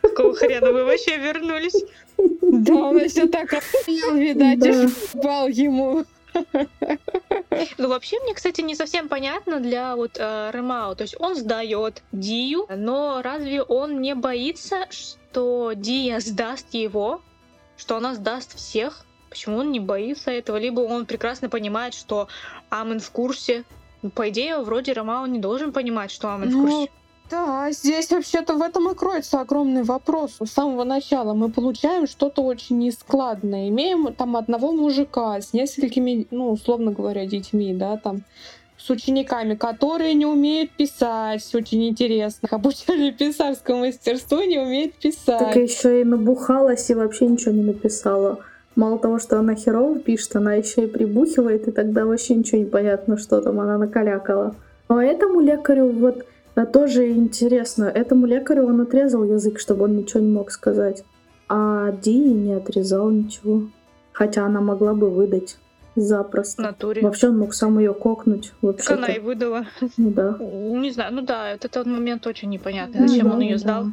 Какого 0.00 0.34
хрена 0.34 0.72
вы 0.72 0.84
вообще 0.84 1.16
вернулись? 1.16 1.84
Да, 2.42 2.74
он 2.74 3.08
все 3.08 3.26
так 3.26 3.52
охуел, 3.52 4.14
видать, 4.14 4.58
да. 4.58 5.48
и 5.48 5.52
ему. 5.52 6.04
Ну, 7.78 7.88
вообще, 7.88 8.18
мне, 8.20 8.34
кстати, 8.34 8.60
не 8.60 8.74
совсем 8.74 9.08
понятно 9.08 9.60
для 9.60 9.96
вот 9.96 10.16
э, 10.18 10.50
Ремао. 10.52 10.94
То 10.94 11.02
есть 11.02 11.16
он 11.18 11.36
сдает 11.36 12.02
Дию, 12.12 12.66
но 12.68 13.22
разве 13.22 13.62
он 13.62 14.00
не 14.00 14.14
боится, 14.14 14.86
что 14.90 15.72
Дия 15.74 16.20
сдаст 16.20 16.74
его? 16.74 17.22
Что 17.76 17.96
она 17.96 18.14
сдаст 18.14 18.56
всех? 18.56 19.04
Почему 19.30 19.58
он 19.58 19.72
не 19.72 19.80
боится 19.80 20.30
этого? 20.30 20.56
Либо 20.56 20.80
он 20.80 21.06
прекрасно 21.06 21.48
понимает, 21.48 21.94
что 21.94 22.28
Амен 22.70 23.00
в 23.00 23.10
курсе. 23.10 23.64
Ну, 24.02 24.10
по 24.10 24.28
идее, 24.28 24.58
вроде 24.58 24.92
Ромао 24.92 25.26
не 25.26 25.38
должен 25.38 25.72
понимать, 25.72 26.10
что 26.10 26.32
Амен 26.32 26.50
ну, 26.50 26.58
в 26.58 26.68
курсе. 26.68 26.92
Да, 27.30 27.70
здесь 27.70 28.10
вообще-то 28.10 28.54
в 28.54 28.62
этом 28.62 28.90
и 28.90 28.94
кроется 28.94 29.40
огромный 29.40 29.82
вопрос. 29.82 30.36
С 30.40 30.50
самого 30.50 30.84
начала 30.84 31.34
мы 31.34 31.50
получаем 31.50 32.06
что-то 32.06 32.42
очень 32.42 32.78
нескладное. 32.78 33.68
Имеем 33.68 34.12
там 34.12 34.36
одного 34.36 34.72
мужика 34.72 35.40
с 35.40 35.52
несколькими, 35.52 36.26
ну, 36.30 36.50
условно 36.50 36.92
говоря, 36.92 37.26
детьми, 37.26 37.72
да, 37.72 37.96
там, 37.96 38.22
с 38.76 38.90
учениками, 38.90 39.54
которые 39.54 40.12
не 40.14 40.26
умеют 40.26 40.70
писать. 40.72 41.54
Очень 41.54 41.88
интересно. 41.88 42.48
Обучали 42.50 43.10
писарскому 43.10 43.80
мастерству, 43.80 44.42
не 44.42 44.58
умеет 44.58 44.94
писать. 44.94 45.38
Так 45.38 45.56
еще 45.56 46.02
и 46.02 46.04
набухалась 46.04 46.90
и 46.90 46.94
вообще 46.94 47.26
ничего 47.26 47.52
не 47.52 47.62
написала. 47.62 48.40
Мало 48.76 48.98
того, 48.98 49.18
что 49.18 49.38
она 49.38 49.54
херово 49.54 49.98
пишет, 50.00 50.36
она 50.36 50.54
еще 50.54 50.84
и 50.84 50.86
прибухивает, 50.86 51.68
и 51.68 51.70
тогда 51.70 52.04
вообще 52.04 52.34
ничего 52.34 52.58
не 52.58 52.66
понятно, 52.66 53.16
что 53.16 53.40
там 53.40 53.60
она 53.60 53.78
накалякала. 53.78 54.54
Но 54.88 55.00
этому 55.00 55.40
лекарю 55.40 55.90
вот 55.90 56.26
тоже 56.66 57.10
интересно, 57.10 57.84
этому 57.84 58.26
лекарю 58.26 58.66
он 58.66 58.80
отрезал 58.80 59.24
язык, 59.24 59.58
чтобы 59.58 59.84
он 59.84 59.96
ничего 59.96 60.20
не 60.20 60.30
мог 60.30 60.50
сказать. 60.50 61.04
А 61.48 61.90
Ди 61.90 62.16
не 62.16 62.52
отрезал 62.52 63.10
ничего. 63.10 63.62
Хотя 64.12 64.46
она 64.46 64.60
могла 64.60 64.94
бы 64.94 65.10
выдать 65.10 65.56
запросто. 65.96 66.62
В 66.62 66.64
натуре. 66.66 67.02
Вообще 67.02 67.28
он 67.28 67.38
мог 67.38 67.54
сам 67.54 67.78
ее 67.78 67.94
кокнуть. 67.94 68.52
Так 68.60 68.90
она 68.90 69.08
и 69.08 69.18
выдала. 69.18 69.66
Ну 69.96 70.10
да. 70.10 70.36
Не 70.40 70.90
знаю, 70.90 71.14
ну 71.14 71.22
да, 71.22 71.50
этот 71.50 71.86
момент 71.86 72.26
очень 72.26 72.50
непонятный. 72.50 73.08
Зачем 73.08 73.28
да, 73.28 73.34
он 73.34 73.40
ее 73.40 73.54
да. 73.54 73.58
сдал? 73.58 73.86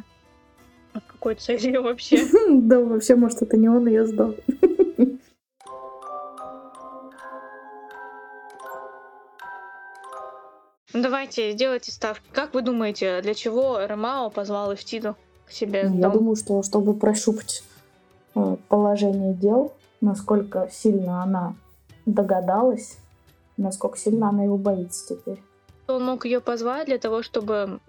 От 0.92 1.04
какой 1.04 1.34
целью 1.34 1.82
вообще? 1.84 2.24
Да, 2.50 2.80
вообще, 2.80 3.16
может, 3.16 3.42
это 3.42 3.56
не 3.56 3.68
он 3.68 3.86
ее 3.86 4.06
сдал. 4.06 4.34
Ну, 10.94 11.02
давайте, 11.02 11.54
делайте 11.54 11.90
ставки. 11.90 12.24
Как 12.32 12.52
вы 12.52 12.62
думаете, 12.62 13.22
для 13.22 13.34
чего 13.34 13.78
Ромао 13.86 14.30
позвал 14.30 14.74
Эфтиду 14.74 15.16
к 15.46 15.52
себе 15.52 15.88
в 15.88 15.94
Я 15.96 16.10
думаю, 16.10 16.36
что 16.36 16.62
чтобы 16.62 16.92
прощупать 16.94 17.64
э, 18.34 18.56
положение 18.68 19.32
дел, 19.32 19.72
насколько 20.02 20.68
сильно 20.70 21.22
она 21.22 21.54
догадалась, 22.04 22.98
насколько 23.56 23.98
сильно 23.98 24.28
она 24.28 24.44
его 24.44 24.58
боится 24.58 25.14
теперь. 25.14 25.42
Он 25.88 26.04
мог 26.04 26.26
ее 26.26 26.40
позвать 26.40 26.86
для 26.86 26.98
того, 26.98 27.22
чтобы 27.22 27.80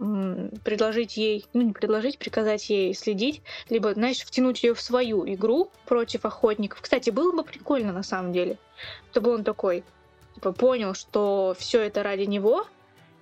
предложить 0.63 1.16
ей, 1.16 1.46
ну 1.54 1.62
не 1.62 1.74
предложить, 1.74 2.18
приказать 2.18 2.70
ей 2.70 2.94
следить, 2.94 3.42
либо, 3.70 3.94
знаешь, 3.94 4.20
втянуть 4.20 4.63
ее 4.63 4.74
в 4.74 4.82
свою 4.82 5.26
игру 5.32 5.70
против 5.86 6.26
охотников. 6.26 6.82
Кстати, 6.82 7.12
было 7.12 7.36
бы 7.36 7.44
прикольно 7.44 7.94
на 7.94 8.04
самом 8.04 8.34
деле, 8.34 8.58
чтобы 9.12 9.34
он 9.34 9.44
такой, 9.44 9.84
типа, 10.36 10.54
понял, 10.54 10.96
что 10.96 11.56
все 11.58 11.82
это 11.82 12.02
ради 12.02 12.24
него, 12.24 12.66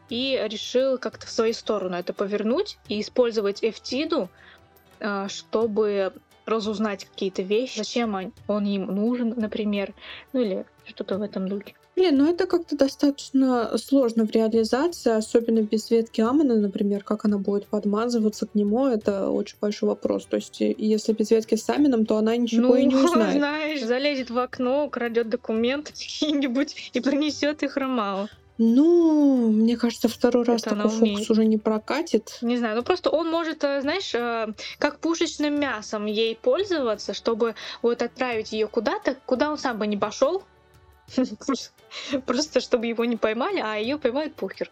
и 0.10 0.40
решил 0.50 0.98
как-то 0.98 1.26
в 1.28 1.30
свою 1.30 1.54
сторону 1.54 1.96
это 1.96 2.14
повернуть 2.14 2.78
и 2.90 3.00
использовать 3.02 3.64
Эфтиду, 3.64 4.30
э, 5.00 5.28
чтобы 5.30 6.14
разузнать 6.46 7.06
какие-то 7.06 7.44
вещи, 7.44 7.78
зачем 7.78 8.34
он- 8.48 8.66
им 8.66 8.86
нужен, 8.88 9.34
например, 9.38 9.94
ну 10.34 10.42
или 10.42 10.66
что-то 10.86 11.18
в 11.18 11.22
этом 11.22 11.48
духе. 11.48 11.76
Блин, 11.96 12.18
ну 12.18 12.30
это 12.34 12.48
как-то 12.48 12.76
достаточно 12.78 13.78
сложно 13.78 14.26
в 14.26 14.32
реализации, 14.32 15.12
особенно 15.12 15.60
без 15.62 15.92
ветки 15.92 16.22
Амона, 16.22 16.56
например, 16.56 17.04
как 17.04 17.26
она 17.26 17.38
будет 17.38 17.68
подмазываться 17.68 18.48
к 18.48 18.56
нему, 18.56 18.88
это 18.88 19.30
очень 19.30 19.58
большой 19.62 19.90
вопрос. 19.90 20.26
То 20.26 20.38
есть, 20.38 20.62
и- 20.62 20.74
если 20.78 21.12
без 21.14 21.30
ветки 21.32 21.56
с 21.56 21.70
Амином, 21.70 22.06
то 22.06 22.18
она 22.18 22.36
ничего 22.38 22.76
и 22.76 22.86
не 22.86 22.96
ну, 22.96 23.04
узнает. 23.06 23.38
знаешь, 23.38 23.84
залезет 23.84 24.30
в 24.30 24.40
окно, 24.40 24.90
крадет 24.90 25.30
документы 25.30 25.92
какие-нибудь 25.94 26.92
и 26.94 27.02
принесет 27.02 27.62
их 27.62 27.78
Ромао. 27.78 28.30
Ну, 28.64 29.50
мне 29.50 29.76
кажется, 29.76 30.08
второй 30.08 30.44
раз 30.44 30.62
Это 30.62 30.76
такой 30.76 30.96
умеет. 30.96 31.18
фокус 31.18 31.32
уже 31.32 31.46
не 31.46 31.58
прокатит. 31.58 32.38
Не 32.44 32.58
знаю, 32.58 32.76
ну 32.76 32.84
просто 32.84 33.10
он 33.10 33.28
может, 33.28 33.64
э, 33.64 33.82
знаешь, 33.82 34.14
э, 34.14 34.54
как 34.78 35.00
пушечным 35.00 35.60
мясом 35.60 36.06
ей 36.06 36.36
пользоваться, 36.36 37.16
чтобы 37.16 37.56
вот 37.82 38.04
отправить 38.04 38.52
ее 38.52 38.68
куда-то, 38.68 39.18
куда 39.26 39.50
он 39.50 39.58
сам 39.58 39.80
бы 39.80 39.88
не 39.88 39.98
пошел. 39.98 40.44
Просто 42.28 42.62
чтобы 42.62 42.86
его 42.86 43.04
не 43.04 43.18
поймали, 43.18 43.60
а 43.60 43.78
ее 43.78 43.98
поймают 43.98 44.36
пухер. 44.36 44.70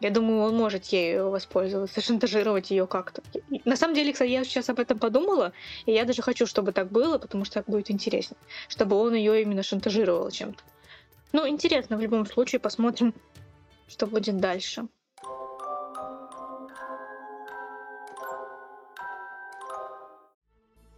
Я 0.00 0.10
думаю, 0.10 0.40
он 0.40 0.56
может 0.56 0.86
ею 0.86 1.30
воспользоваться, 1.30 2.00
шантажировать 2.04 2.72
ее 2.72 2.88
как-то. 2.88 3.22
На 3.64 3.76
самом 3.76 3.94
деле, 3.94 4.12
кстати, 4.12 4.30
я 4.30 4.42
сейчас 4.42 4.68
об 4.70 4.80
этом 4.80 4.98
подумала, 4.98 5.52
и 5.86 5.92
я 5.92 6.04
даже 6.04 6.20
хочу, 6.20 6.46
чтобы 6.46 6.72
так 6.72 6.90
было, 6.90 7.18
потому 7.18 7.44
что 7.44 7.54
так 7.54 7.66
будет 7.66 7.92
интереснее, 7.92 8.38
чтобы 8.66 8.96
он 8.96 9.14
ее 9.14 9.40
именно 9.40 9.62
шантажировал 9.62 10.32
чем-то. 10.32 10.60
Ну, 11.32 11.46
интересно, 11.46 11.96
в 11.96 12.00
любом 12.00 12.26
случае, 12.26 12.60
посмотрим, 12.60 13.14
что 13.88 14.06
будет 14.06 14.38
дальше. 14.38 14.86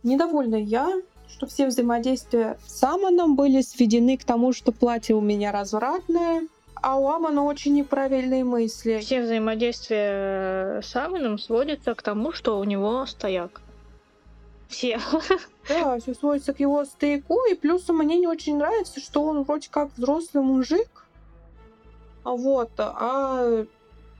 Недовольна 0.02 0.56
я, 0.56 1.00
что 1.28 1.46
все 1.46 1.66
взаимодействия 1.66 2.58
с 2.66 2.82
Амоном 2.82 3.36
были 3.36 3.60
сведены 3.60 4.16
к 4.16 4.24
тому, 4.24 4.52
что 4.52 4.72
платье 4.72 5.14
у 5.14 5.20
меня 5.20 5.52
развратное, 5.52 6.48
а 6.74 6.96
у 6.96 7.08
Амона 7.08 7.44
очень 7.44 7.74
неправильные 7.74 8.42
мысли. 8.42 8.98
Все 9.00 9.22
взаимодействия 9.22 10.80
с 10.82 10.96
Амоном 10.96 11.38
сводятся 11.38 11.94
к 11.94 12.02
тому, 12.02 12.32
что 12.32 12.58
у 12.58 12.64
него 12.64 13.06
стояк. 13.06 13.62
Все. 14.68 14.98
Да, 15.68 15.98
все 16.00 16.14
сводится 16.14 16.52
к 16.52 16.60
его 16.60 16.84
стояку, 16.84 17.38
и 17.50 17.54
плюс 17.54 17.88
мне 17.88 18.18
не 18.18 18.26
очень 18.26 18.56
нравится, 18.56 19.00
что 19.00 19.22
он 19.22 19.42
вроде 19.42 19.68
как 19.70 19.90
взрослый 19.96 20.42
мужик, 20.42 21.06
а 22.24 22.30
вот, 22.30 22.70
а 22.78 23.64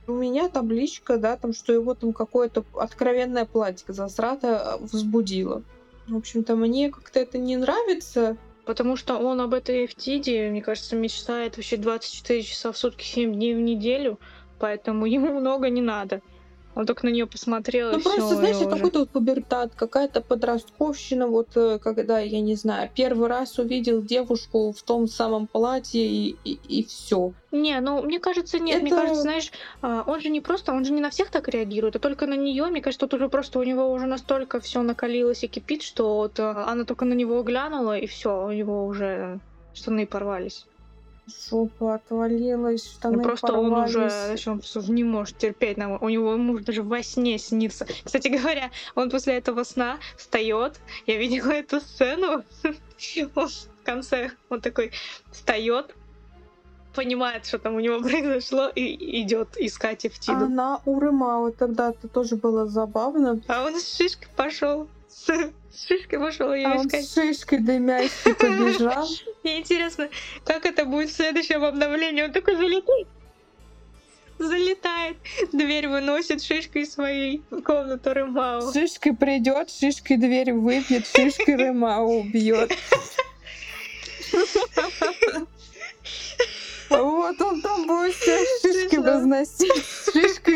у 0.07 0.11
меня 0.11 0.49
табличка, 0.49 1.17
да, 1.17 1.37
там, 1.37 1.53
что 1.53 1.73
его 1.73 1.93
там 1.93 2.13
какое-то 2.13 2.63
откровенное 2.73 3.45
платье 3.45 3.93
засрато 3.93 4.77
возбудило. 4.79 5.63
В 6.07 6.17
общем-то, 6.17 6.55
мне 6.55 6.89
как-то 6.91 7.19
это 7.19 7.37
не 7.37 7.55
нравится. 7.55 8.37
Потому 8.65 8.95
что 8.95 9.17
он 9.17 9.41
об 9.41 9.53
этой 9.53 9.85
Эфтиде, 9.85 10.49
мне 10.49 10.61
кажется, 10.61 10.95
мечтает 10.95 11.57
вообще 11.57 11.75
24 11.75 12.43
часа 12.43 12.71
в 12.71 12.77
сутки, 12.77 13.03
7 13.03 13.33
дней 13.33 13.55
в 13.55 13.59
неделю, 13.59 14.19
поэтому 14.57 15.05
ему 15.05 15.39
много 15.39 15.69
не 15.69 15.81
надо. 15.81 16.21
Он 16.75 16.85
только 16.85 17.05
на 17.05 17.11
нее 17.11 17.27
посмотрел 17.27 17.91
Ну, 17.91 17.99
и 17.99 18.01
просто, 18.01 18.21
всё, 18.21 18.35
знаешь, 18.35 18.61
и 18.61 18.65
какой-то 18.65 18.99
вот 18.99 19.11
пубертат, 19.11 19.75
какая-то 19.75 20.21
подростковщина, 20.21 21.27
вот 21.27 21.49
э, 21.55 21.79
когда, 21.79 22.19
я 22.19 22.41
не 22.41 22.55
знаю, 22.55 22.89
первый 22.95 23.27
раз 23.27 23.59
увидел 23.59 24.01
девушку 24.01 24.71
в 24.71 24.81
том 24.83 25.07
самом 25.07 25.47
платье 25.47 26.05
и, 26.05 26.35
и, 26.43 26.83
все. 26.85 27.33
Не, 27.51 27.79
ну 27.79 28.01
мне 28.01 28.19
кажется, 28.19 28.57
нет, 28.57 28.81
мне 28.81 28.91
Это- 28.91 29.01
кажется, 29.01 29.21
знаешь, 29.21 29.51
а, 29.81 30.03
он 30.07 30.19
же 30.21 30.29
не 30.29 30.41
просто, 30.41 30.73
он 30.73 30.83
же 30.85 30.93
не 30.93 31.01
на 31.01 31.11
всех 31.11 31.29
так 31.29 31.47
реагирует, 31.47 31.95
а 31.95 31.99
только 31.99 32.25
на 32.25 32.35
нее. 32.35 32.65
Мне 32.65 32.81
кажется, 32.81 33.05
тут 33.05 33.13
уже 33.13 33.29
просто 33.29 33.59
у 33.59 33.63
него 33.63 33.91
уже 33.91 34.07
настолько 34.07 34.59
все 34.59 34.81
накалилось 34.81 35.43
и 35.43 35.47
кипит, 35.47 35.83
что 35.83 36.15
вот 36.15 36.39
а, 36.39 36.65
она 36.67 36.85
только 36.85 37.05
на 37.05 37.13
него 37.13 37.43
глянула, 37.43 37.97
и 37.97 38.07
все, 38.07 38.45
у 38.45 38.51
него 38.51 38.85
уже 38.85 39.39
штаны 39.73 40.07
порвались. 40.07 40.65
Жопа 41.49 41.95
отвалилась, 41.95 42.85
штаны 42.85 43.17
Ну, 43.17 43.23
просто 43.23 43.53
он 43.53 43.69
порвались. 43.69 43.95
уже, 43.95 44.09
знаешь, 44.09 44.47
он 44.47 44.59
просто 44.59 44.91
не 44.91 45.03
может 45.03 45.37
терпеть. 45.37 45.77
У 45.77 46.09
него 46.09 46.35
муж 46.37 46.63
даже 46.63 46.83
во 46.83 47.01
сне 47.01 47.37
снится. 47.37 47.87
Кстати 48.03 48.27
говоря, 48.27 48.71
он 48.95 49.09
после 49.09 49.35
этого 49.37 49.63
сна 49.63 49.99
встает. 50.17 50.79
Я 51.07 51.17
видела 51.17 51.51
эту 51.51 51.79
сцену. 51.79 52.43
Он 53.35 53.47
в 53.47 53.85
конце 53.85 54.31
он 54.47 54.61
такой 54.61 54.91
встает, 55.29 55.93
понимает, 56.95 57.45
что 57.45 57.59
там 57.59 57.75
у 57.75 57.79
него 57.81 57.99
произошло, 58.01 58.69
и 58.73 59.21
идет 59.21 59.57
искать 59.57 60.05
Эфтиду. 60.05 60.45
Она 60.45 60.79
у 60.85 60.99
Рымао 60.99 61.51
тогда 61.51 61.89
это 61.89 62.07
тоже 62.07 62.37
было 62.37 62.65
забавно. 62.65 63.41
А 63.47 63.65
он 63.65 63.77
с 63.79 63.97
шишкой 63.97 64.29
пошел. 64.35 64.87
С 65.13 65.51
с 65.71 65.87
шишкой 65.87 66.19
пошел 66.19 66.53
ее 66.53 66.67
А 66.67 66.75
он 66.75 66.87
искать. 66.87 67.05
с 67.05 67.13
шишкой 67.13 67.59
дымящей 67.59 68.33
побежал. 68.35 69.07
Мне 69.43 69.59
интересно, 69.59 70.09
как 70.45 70.65
это 70.65 70.85
будет 70.85 71.09
в 71.09 71.15
следующем 71.15 71.63
обновлении. 71.63 72.23
Он 72.23 72.31
такой 72.31 72.55
залетает. 72.55 73.07
Залетает. 74.39 75.17
Дверь 75.51 75.87
выносит 75.87 76.43
шишкой 76.43 76.85
своей 76.85 77.41
в 77.49 77.61
комнату 77.61 78.13
Рымао. 78.13 78.61
С 78.61 78.73
шишкой 78.73 79.15
придет, 79.15 79.69
шишкой 79.69 80.17
дверь 80.17 80.53
выбьет, 80.53 81.07
шишкой 81.07 81.55
Рымао 81.55 82.05
убьет. 82.05 82.71
Вот 86.89 87.41
он 87.41 87.61
там 87.61 87.87
будет 87.87 88.13
шишкой 88.15 88.89
Смешно. 88.89 89.05
разносить, 89.05 89.83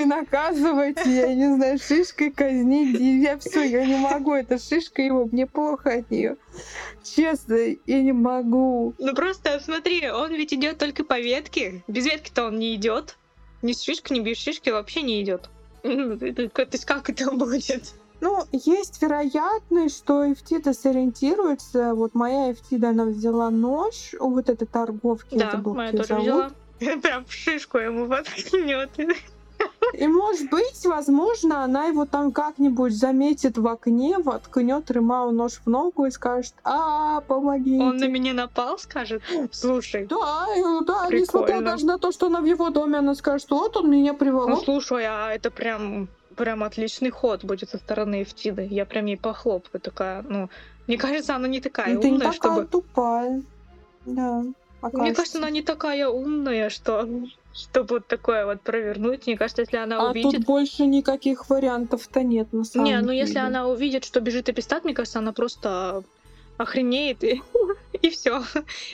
наказывать, 0.07 0.97
я 1.05 1.33
не 1.33 1.53
знаю, 1.55 1.77
шишкой 1.79 2.31
казнить. 2.31 2.99
Я 2.99 3.37
все, 3.37 3.62
я 3.63 3.85
не 3.85 3.97
могу, 3.97 4.33
это 4.33 4.58
шишка 4.60 5.01
его, 5.01 5.25
мне 5.31 5.45
плохо 5.47 5.93
от 5.99 6.10
нее. 6.12 6.37
Честно, 7.03 7.55
я 7.85 8.01
не 8.01 8.12
могу. 8.13 8.93
Ну 8.97 9.13
просто 9.15 9.60
смотри, 9.63 10.10
он 10.10 10.33
ведь 10.33 10.53
идет 10.53 10.77
только 10.77 11.03
по 11.03 11.19
ветке. 11.19 11.83
Без 11.87 12.05
ветки-то 12.05 12.47
он 12.47 12.60
не 12.60 12.75
идет. 12.75 13.17
Ни 13.62 13.73
с 13.73 13.81
шишкой, 13.81 14.19
ни 14.19 14.23
без 14.23 14.37
шишки 14.37 14.69
вообще 14.69 15.01
не 15.01 15.21
идет. 15.21 15.49
Это- 15.83 16.49
То 16.49 16.67
есть 16.71 16.85
как 16.85 17.10
это 17.10 17.31
будет? 17.31 17.93
Ну, 18.19 18.43
есть 18.51 18.99
вероятность, 19.01 19.97
что 19.97 20.31
Эфтида 20.33 20.73
сориентируется. 20.73 21.93
Вот 21.93 22.15
моя 22.15 22.51
Эфтида, 22.51 22.89
она 22.89 23.05
взяла 23.05 23.51
нож 23.51 24.15
у 24.19 24.31
вот 24.31 24.49
этой 24.49 24.65
торговки. 24.67 25.37
Да, 25.37 25.51
забыла, 25.51 25.75
моя 25.75 25.91
как 25.91 25.99
её 25.99 26.08
тоже 26.08 26.23
зовут. 26.25 26.53
взяла. 26.79 26.97
Прям 27.01 27.25
в 27.25 27.31
шишку 27.31 27.77
ему 27.77 28.05
воткнет. 28.05 28.89
И 29.93 30.08
может 30.08 30.49
быть, 30.49 30.85
возможно, 30.85 31.63
она 31.63 31.85
его 31.85 32.05
там 32.05 32.31
как-нибудь 32.31 32.93
заметит 32.93 33.58
в 33.58 33.67
окне, 33.67 34.17
воткнет 34.19 34.91
Ремау 34.91 35.31
нож 35.31 35.53
в 35.53 35.67
ногу 35.67 36.05
и 36.05 36.12
скажет, 36.12 36.53
а, 36.63 37.21
помоги. 37.21 37.79
Он 37.79 37.97
на 37.97 38.08
меня 38.08 38.33
напал, 38.33 38.77
скажет, 38.77 39.23
слушай. 39.51 40.05
Да, 40.05 40.45
да, 40.85 41.08
несмотря 41.10 41.62
даже 41.62 41.85
на 41.85 41.97
то, 41.97 42.12
что 42.12 42.27
она 42.27 42.41
в 42.41 42.45
его 42.45 42.69
доме, 42.69 42.99
она 42.99 43.15
скажет, 43.15 43.49
вот 43.49 43.77
он 43.77 43.89
меня 43.89 44.13
приволок. 44.13 44.49
Ну, 44.49 44.58
слушай, 44.58 45.05
а 45.05 45.33
это 45.33 45.49
прям 45.51 46.10
прям 46.35 46.63
отличный 46.63 47.10
ход 47.10 47.43
будет 47.43 47.71
со 47.71 47.79
стороны 47.79 48.21
Эфтиды. 48.21 48.67
Я 48.69 48.85
прям 48.85 49.05
ей 49.05 49.17
похлопаю, 49.17 49.81
такая, 49.81 50.21
ну, 50.21 50.49
мне 50.85 50.97
кажется, 50.97 51.35
она 51.35 51.47
не 51.47 51.60
такая 51.60 51.95
ну, 51.95 52.01
Ты 52.01 52.08
умная, 52.08 52.27
не 52.27 52.33
такая 52.33 52.53
чтобы... 52.53 52.67
тупая. 52.67 53.43
Да. 54.05 54.43
Окажется. 54.79 55.01
Мне 55.01 55.15
кажется, 55.15 55.37
она 55.39 55.49
не 55.49 55.62
такая 55.63 56.08
умная, 56.08 56.69
что 56.69 57.08
чтобы 57.58 57.95
вот 57.95 58.08
такое 58.08 58.45
вот 58.45 58.62
провернуть. 58.62 59.25
Мне 59.25 59.35
кажется, 59.35 59.63
если 59.63 59.77
она 59.77 59.99
а 59.99 60.12
увидит... 60.12 60.31
тут 60.31 60.45
больше 60.45 60.85
никаких 60.85 61.49
вариантов-то 61.49 62.21
нет, 62.21 62.53
на 62.53 62.63
самом 62.63 62.85
Не, 62.85 62.91
деле. 62.91 63.05
ну 63.05 63.12
если 63.12 63.39
она 63.39 63.67
увидит, 63.67 64.05
что 64.05 64.21
бежит 64.21 64.47
эпистат, 64.47 64.83
мне 64.83 64.93
кажется, 64.93 65.19
она 65.19 65.33
просто 65.33 66.03
охренеет 66.58 67.23
и, 67.23 67.41
и 68.01 68.10
все. 68.10 68.43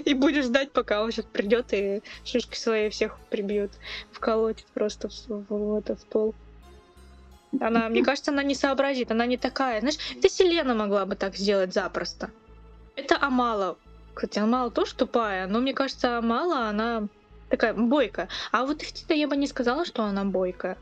И 0.06 0.14
будешь 0.14 0.46
ждать, 0.46 0.72
пока 0.72 1.04
он 1.04 1.12
сейчас 1.12 1.26
придет 1.26 1.74
и 1.74 2.02
шишки 2.24 2.56
свои 2.58 2.90
всех 2.90 3.18
прибьет, 3.30 3.72
вколотит 4.12 4.66
просто 4.74 5.10
в, 5.10 5.28
в, 5.28 5.46
в 5.50 5.78
этот 5.78 6.00
пол. 6.06 6.34
Она, 7.60 7.90
мне 7.90 8.04
кажется, 8.06 8.32
она 8.32 8.44
не 8.44 8.56
сообразит, 8.56 9.12
она 9.12 9.26
не 9.26 9.38
такая. 9.38 9.82
Знаешь, 9.82 9.98
это 10.16 10.30
Селена 10.30 10.74
могла 10.74 11.06
бы 11.06 11.16
так 11.16 11.36
сделать 11.36 11.74
запросто. 11.74 12.32
Это 12.96 13.18
Амала. 13.20 13.78
Кстати, 14.14 14.40
Амала 14.40 14.70
тоже 14.72 14.96
тупая, 14.96 15.48
но 15.48 15.60
мне 15.60 15.74
кажется, 15.74 16.20
Амала, 16.20 16.70
она 16.70 17.08
такая 17.54 17.76
бойкая. 17.76 18.30
А 18.52 18.66
вот 18.66 18.82
Ихтита 18.82 19.14
я 19.14 19.28
бы 19.28 19.38
не 19.38 19.46
сказала, 19.46 19.86
что 19.86 20.04
она 20.04 20.26
бойкая. 20.26 20.76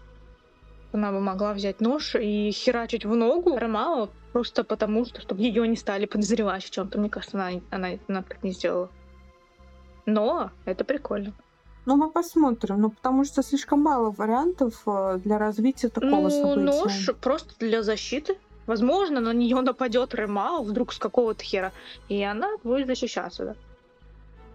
Она 0.93 1.11
бы 1.11 1.19
могла 1.19 1.53
взять 1.53 1.82
нож 1.82 2.15
и 2.15 2.51
херачить 2.51 3.03
в 3.03 3.13
ногу 3.13 3.57
Ромао 3.57 4.09
просто 4.32 4.63
потому, 4.63 5.03
что 5.05 5.19
чтобы 5.19 5.41
ее 5.41 5.67
не 5.67 5.76
стали 5.76 6.05
подозревать 6.05 6.63
в 6.63 6.69
чем-то. 6.69 6.97
Мне 6.97 7.09
кажется, 7.09 7.38
она, 7.38 7.59
она, 7.72 7.99
она 8.07 8.24
так 8.24 8.41
не 8.41 8.51
сделала. 8.51 8.89
Но 10.05 10.51
это 10.63 10.86
прикольно. 10.86 11.34
Ну, 11.86 11.97
мы 11.97 12.09
посмотрим, 12.09 12.80
ну, 12.80 12.89
потому 12.91 13.26
что 13.26 13.43
слишком 13.43 13.82
мало 13.82 14.11
вариантов 14.11 14.82
э, 14.86 15.19
для 15.24 15.38
развития 15.38 15.89
такого 15.89 16.24
ну, 16.24 16.30
события. 16.30 16.61
нож 16.61 17.09
просто 17.19 17.53
для 17.59 17.82
защиты. 17.82 18.38
Возможно, 18.65 19.19
на 19.19 19.34
нее 19.34 19.59
нападет 19.59 20.13
Ремао 20.13 20.63
вдруг 20.63 20.93
с 20.93 20.99
какого-то 20.99 21.43
хера, 21.43 21.72
и 22.07 22.22
она 22.24 22.49
будет 22.63 22.88
защищаться, 22.88 23.45
да. 23.45 23.55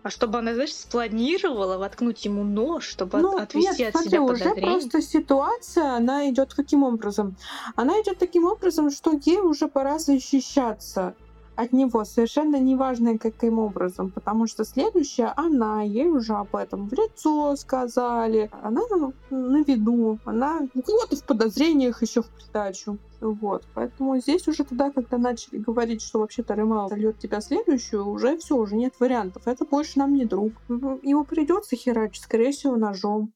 А 0.07 0.11
чтобы 0.11 0.39
она, 0.39 0.55
знаешь, 0.55 0.73
спланировала 0.73 1.79
воткнуть 1.79 2.25
ему 2.25 2.45
нож, 2.45 2.85
чтобы 2.85 3.19
ну, 3.19 3.39
отвести 3.39 3.83
нет, 3.83 3.89
от 3.89 4.03
смотри, 4.03 4.11
себя 4.11 4.23
уже 4.23 4.55
просто 4.55 5.03
ситуация, 5.03 5.97
она 5.97 6.31
идет 6.31 6.55
каким 6.55 6.85
образом? 6.85 7.35
Она 7.75 8.01
идет 8.01 8.17
таким 8.19 8.45
образом, 8.45 8.93
что 8.93 9.19
ей 9.25 9.41
уже 9.41 9.67
пора 9.67 9.99
защищаться 9.99 11.15
от 11.57 11.73
него, 11.73 12.05
совершенно 12.05 12.57
неважно 12.61 13.19
каким 13.19 13.59
образом, 13.59 14.11
потому 14.11 14.47
что 14.47 14.65
следующая 14.65 15.33
она, 15.37 15.83
ей 15.83 16.09
уже 16.09 16.35
об 16.35 16.55
этом 16.55 16.89
в 16.89 16.93
лицо 16.93 17.57
сказали, 17.57 18.51
она 18.63 18.83
на 19.31 19.63
виду, 19.63 20.19
она 20.25 20.61
вот 20.75 21.19
в 21.19 21.25
подозрениях 21.25 22.03
еще 22.03 22.23
в 22.23 22.29
придачу. 22.29 22.99
Вот. 23.21 23.65
Поэтому 23.75 24.19
здесь 24.19 24.47
уже 24.47 24.65
тогда, 24.65 24.91
когда 24.91 25.19
начали 25.19 25.59
говорить, 25.59 26.03
что 26.03 26.21
вообще-то 26.21 26.55
Ремал 26.55 26.89
зальет 26.89 27.19
тебя 27.19 27.41
следующую, 27.41 28.07
уже 28.07 28.37
все, 28.37 28.57
уже 28.57 28.77
нет 28.77 28.95
вариантов. 29.01 29.47
Это 29.47 29.65
больше 29.65 29.99
нам 29.99 30.15
не 30.15 30.27
друг. 30.27 30.53
Ему 30.69 31.25
придется 31.25 31.77
херачить, 31.77 32.23
скорее 32.25 32.53
всего, 32.53 32.77
ножом. 32.77 33.33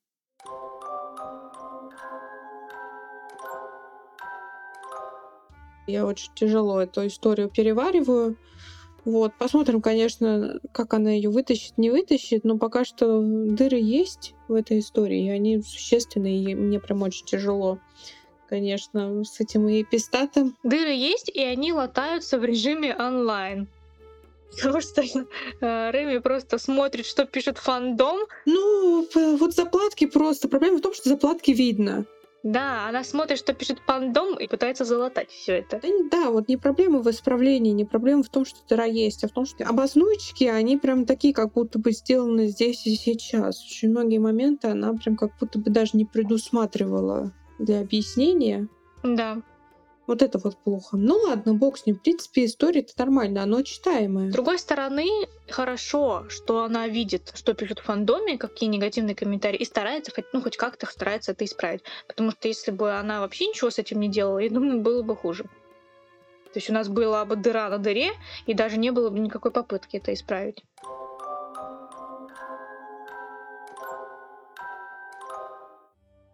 Я 5.91 6.07
очень 6.07 6.33
тяжело 6.35 6.81
эту 6.81 7.07
историю 7.07 7.49
перевариваю. 7.49 8.37
Вот, 9.05 9.33
посмотрим, 9.39 9.81
конечно, 9.81 10.61
как 10.73 10.93
она 10.93 11.11
ее 11.11 11.31
вытащит, 11.31 11.79
не 11.79 11.91
вытащит, 11.91 12.45
но 12.45 12.59
пока 12.59 12.85
что 12.85 13.21
дыры 13.23 13.79
есть 13.79 14.35
в 14.47 14.53
этой 14.55 14.81
истории, 14.81 15.27
и 15.27 15.31
они 15.31 15.63
существенные, 15.63 16.43
и 16.43 16.55
мне 16.55 16.79
прям 16.81 17.03
очень 17.03 17.25
тяжело, 17.25 17.79
конечно, 18.47 19.25
с 19.25 19.41
этим 19.41 19.69
и 19.69 19.85
пистатом. 19.85 20.55
Дыры 20.63 20.93
есть, 20.93 21.31
и 21.31 21.41
они 21.41 21.73
латаются 21.73 22.39
в 22.39 22.45
режиме 22.45 22.95
онлайн. 22.95 23.69
Потому 24.51 24.81
что 24.81 25.03
э, 25.03 25.91
Рэми 25.91 26.19
просто 26.19 26.59
смотрит, 26.59 27.07
что 27.07 27.25
пишет 27.25 27.59
фандом. 27.59 28.19
Ну, 28.47 29.07
вот 29.15 29.55
заплатки 29.55 30.07
просто. 30.07 30.49
Проблема 30.49 30.79
в 30.79 30.81
том, 30.81 30.93
что 30.93 31.09
заплатки 31.09 31.53
видно. 31.53 32.05
Да, 32.43 32.89
она 32.89 33.05
смотрит, 33.05 33.39
что 33.39 33.53
пишет 33.53 33.85
пандом 33.85 34.39
и 34.39 34.47
пытается 34.47 34.85
залатать 34.85 35.31
все 35.31 35.59
это. 35.59 35.81
Да, 35.83 35.89
да, 36.11 36.31
вот 36.31 36.49
не 36.49 36.57
проблема 36.57 37.01
в 37.01 37.11
исправлении, 37.11 37.73
не 37.73 37.85
проблема 37.85 38.23
в 38.23 38.29
том, 38.29 38.45
что 38.45 38.59
дыра 38.69 38.85
есть, 38.85 39.25
а 39.25 39.29
в 39.29 39.33
том, 39.33 39.45
что 39.45 39.65
обознуечки, 39.65 40.45
они 40.45 40.77
прям 40.79 41.05
такие, 41.05 41.35
как 41.35 41.53
будто 41.53 41.79
бы 41.79 41.93
сделаны 41.93 42.47
здесь 42.47 42.87
и 42.87 42.95
сейчас. 42.95 43.63
Очень 43.65 43.91
многие 43.91 44.19
моменты 44.19 44.69
она 44.69 44.95
прям 44.95 45.17
как 45.17 45.33
будто 45.39 45.59
бы 45.59 45.71
даже 45.71 45.91
не 45.95 46.05
предусматривала 46.05 47.33
для 47.59 47.81
объяснения. 47.81 48.69
Да. 49.03 49.43
Вот 50.11 50.23
это 50.23 50.41
вот 50.43 50.57
плохо. 50.57 50.97
Ну 50.97 51.15
ладно, 51.19 51.55
бог 51.55 51.79
с 51.79 51.87
ним. 51.87 51.95
В 51.95 52.03
принципе, 52.03 52.45
история-то 52.45 52.95
нормальная, 52.99 53.45
оно 53.45 53.63
читаемое. 53.63 54.31
С 54.31 54.33
другой 54.33 54.59
стороны, 54.59 55.07
хорошо, 55.49 56.25
что 56.29 56.65
она 56.65 56.89
видит, 56.89 57.31
что 57.37 57.55
пишут 57.55 57.79
в 57.79 57.85
фандоме, 57.85 58.37
какие 58.37 58.69
негативные 58.69 59.15
комментарии, 59.15 59.59
и 59.59 59.65
старается, 59.65 60.11
хоть, 60.13 60.25
ну, 60.33 60.43
хоть 60.43 60.57
как-то 60.57 60.87
старается 60.87 61.31
это 61.31 61.45
исправить. 61.45 61.85
Потому 62.09 62.33
что 62.33 62.49
если 62.49 62.73
бы 62.73 62.91
она 62.91 63.21
вообще 63.21 63.47
ничего 63.47 63.71
с 63.71 63.79
этим 63.79 64.01
не 64.01 64.09
делала, 64.09 64.41
я 64.41 64.51
думаю, 64.51 64.81
было 64.81 65.03
бы 65.03 65.15
хуже. 65.15 65.45
То 65.45 66.57
есть 66.57 66.69
у 66.69 66.73
нас 66.73 66.89
была 66.89 67.25
бы 67.25 67.37
дыра 67.37 67.71
на 67.71 67.79
дыре, 67.79 68.11
и 68.47 68.53
даже 68.53 68.79
не 68.79 68.91
было 68.91 69.11
бы 69.11 69.21
никакой 69.21 69.53
попытки 69.53 69.99
это 69.99 70.13
исправить. 70.13 70.65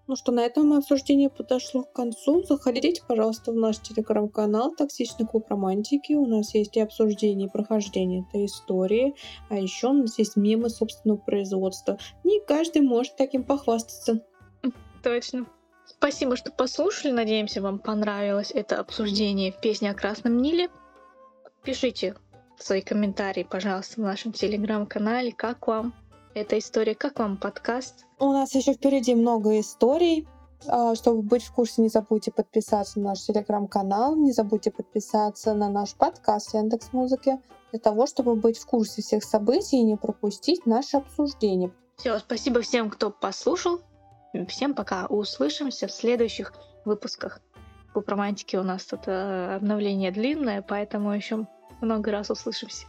Ну 0.08 0.14
что, 0.14 0.30
на 0.30 0.44
этом 0.44 0.72
обсуждение 0.72 1.28
подошло 1.28 1.82
к 1.82 1.92
концу. 1.92 2.44
Заходите, 2.44 3.02
пожалуйста, 3.06 3.50
в 3.50 3.56
наш 3.56 3.78
телеграм-канал 3.78 4.72
«Токсичный 4.76 5.26
клуб 5.26 5.46
романтики». 5.48 6.12
У 6.12 6.26
нас 6.26 6.54
есть 6.54 6.76
и 6.76 6.80
обсуждение, 6.80 7.48
и 7.48 7.50
прохождение 7.50 8.24
этой 8.28 8.46
истории. 8.46 9.16
А 9.48 9.56
еще 9.56 9.88
у 9.88 9.94
нас 9.94 10.16
есть 10.18 10.36
мемы 10.36 10.70
собственного 10.70 11.18
производства. 11.18 11.98
Не 12.22 12.40
каждый 12.40 12.82
может 12.82 13.16
таким 13.16 13.42
похвастаться. 13.42 14.24
Точно. 15.02 15.46
Спасибо, 15.86 16.36
что 16.36 16.52
послушали. 16.52 17.10
Надеемся, 17.10 17.60
вам 17.60 17.80
понравилось 17.80 18.52
это 18.52 18.78
обсуждение 18.78 19.50
в 19.50 19.60
песне 19.60 19.90
о 19.90 19.94
Красном 19.94 20.36
Ниле. 20.38 20.68
Пишите 21.64 22.14
свои 22.58 22.80
комментарии, 22.80 23.42
пожалуйста, 23.42 24.00
в 24.00 24.04
нашем 24.04 24.32
телеграм-канале. 24.32 25.32
Как 25.32 25.66
вам 25.66 25.94
эта 26.34 26.58
история? 26.58 26.94
Как 26.94 27.18
вам 27.18 27.36
подкаст? 27.36 28.05
У 28.18 28.32
нас 28.32 28.54
еще 28.54 28.72
впереди 28.72 29.14
много 29.14 29.60
историй. 29.60 30.26
А, 30.66 30.94
чтобы 30.94 31.20
быть 31.22 31.44
в 31.44 31.52
курсе, 31.52 31.82
не 31.82 31.88
забудьте 31.88 32.32
подписаться 32.32 32.98
на 32.98 33.10
наш 33.10 33.20
телеграм-канал, 33.20 34.16
не 34.16 34.32
забудьте 34.32 34.70
подписаться 34.70 35.52
на 35.54 35.68
наш 35.68 35.94
подкаст 35.94 36.54
Яндекс 36.54 36.92
Музыки, 36.92 37.38
для 37.72 37.80
того, 37.80 38.06
чтобы 38.06 38.34
быть 38.36 38.58
в 38.58 38.66
курсе 38.66 39.02
всех 39.02 39.22
событий 39.22 39.76
и 39.76 39.82
не 39.82 39.96
пропустить 39.96 40.64
наше 40.64 40.96
обсуждение. 40.96 41.70
Все, 41.98 42.18
спасибо 42.18 42.62
всем, 42.62 42.88
кто 42.88 43.10
послушал. 43.10 43.80
Всем 44.48 44.74
пока. 44.74 45.06
Услышимся 45.06 45.86
в 45.86 45.92
следующих 45.92 46.54
выпусках. 46.86 47.40
По 47.92 48.02
романтике 48.06 48.58
у 48.58 48.62
нас 48.62 48.84
тут 48.84 49.00
э, 49.06 49.56
обновление 49.56 50.10
длинное, 50.10 50.62
поэтому 50.62 51.12
еще 51.12 51.46
много 51.80 52.10
раз 52.10 52.30
услышимся. 52.30 52.86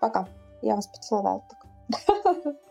Пока. 0.00 0.28
Я 0.60 0.76
вас 0.76 0.86
поцеловала 0.86 1.42
так. 1.48 2.56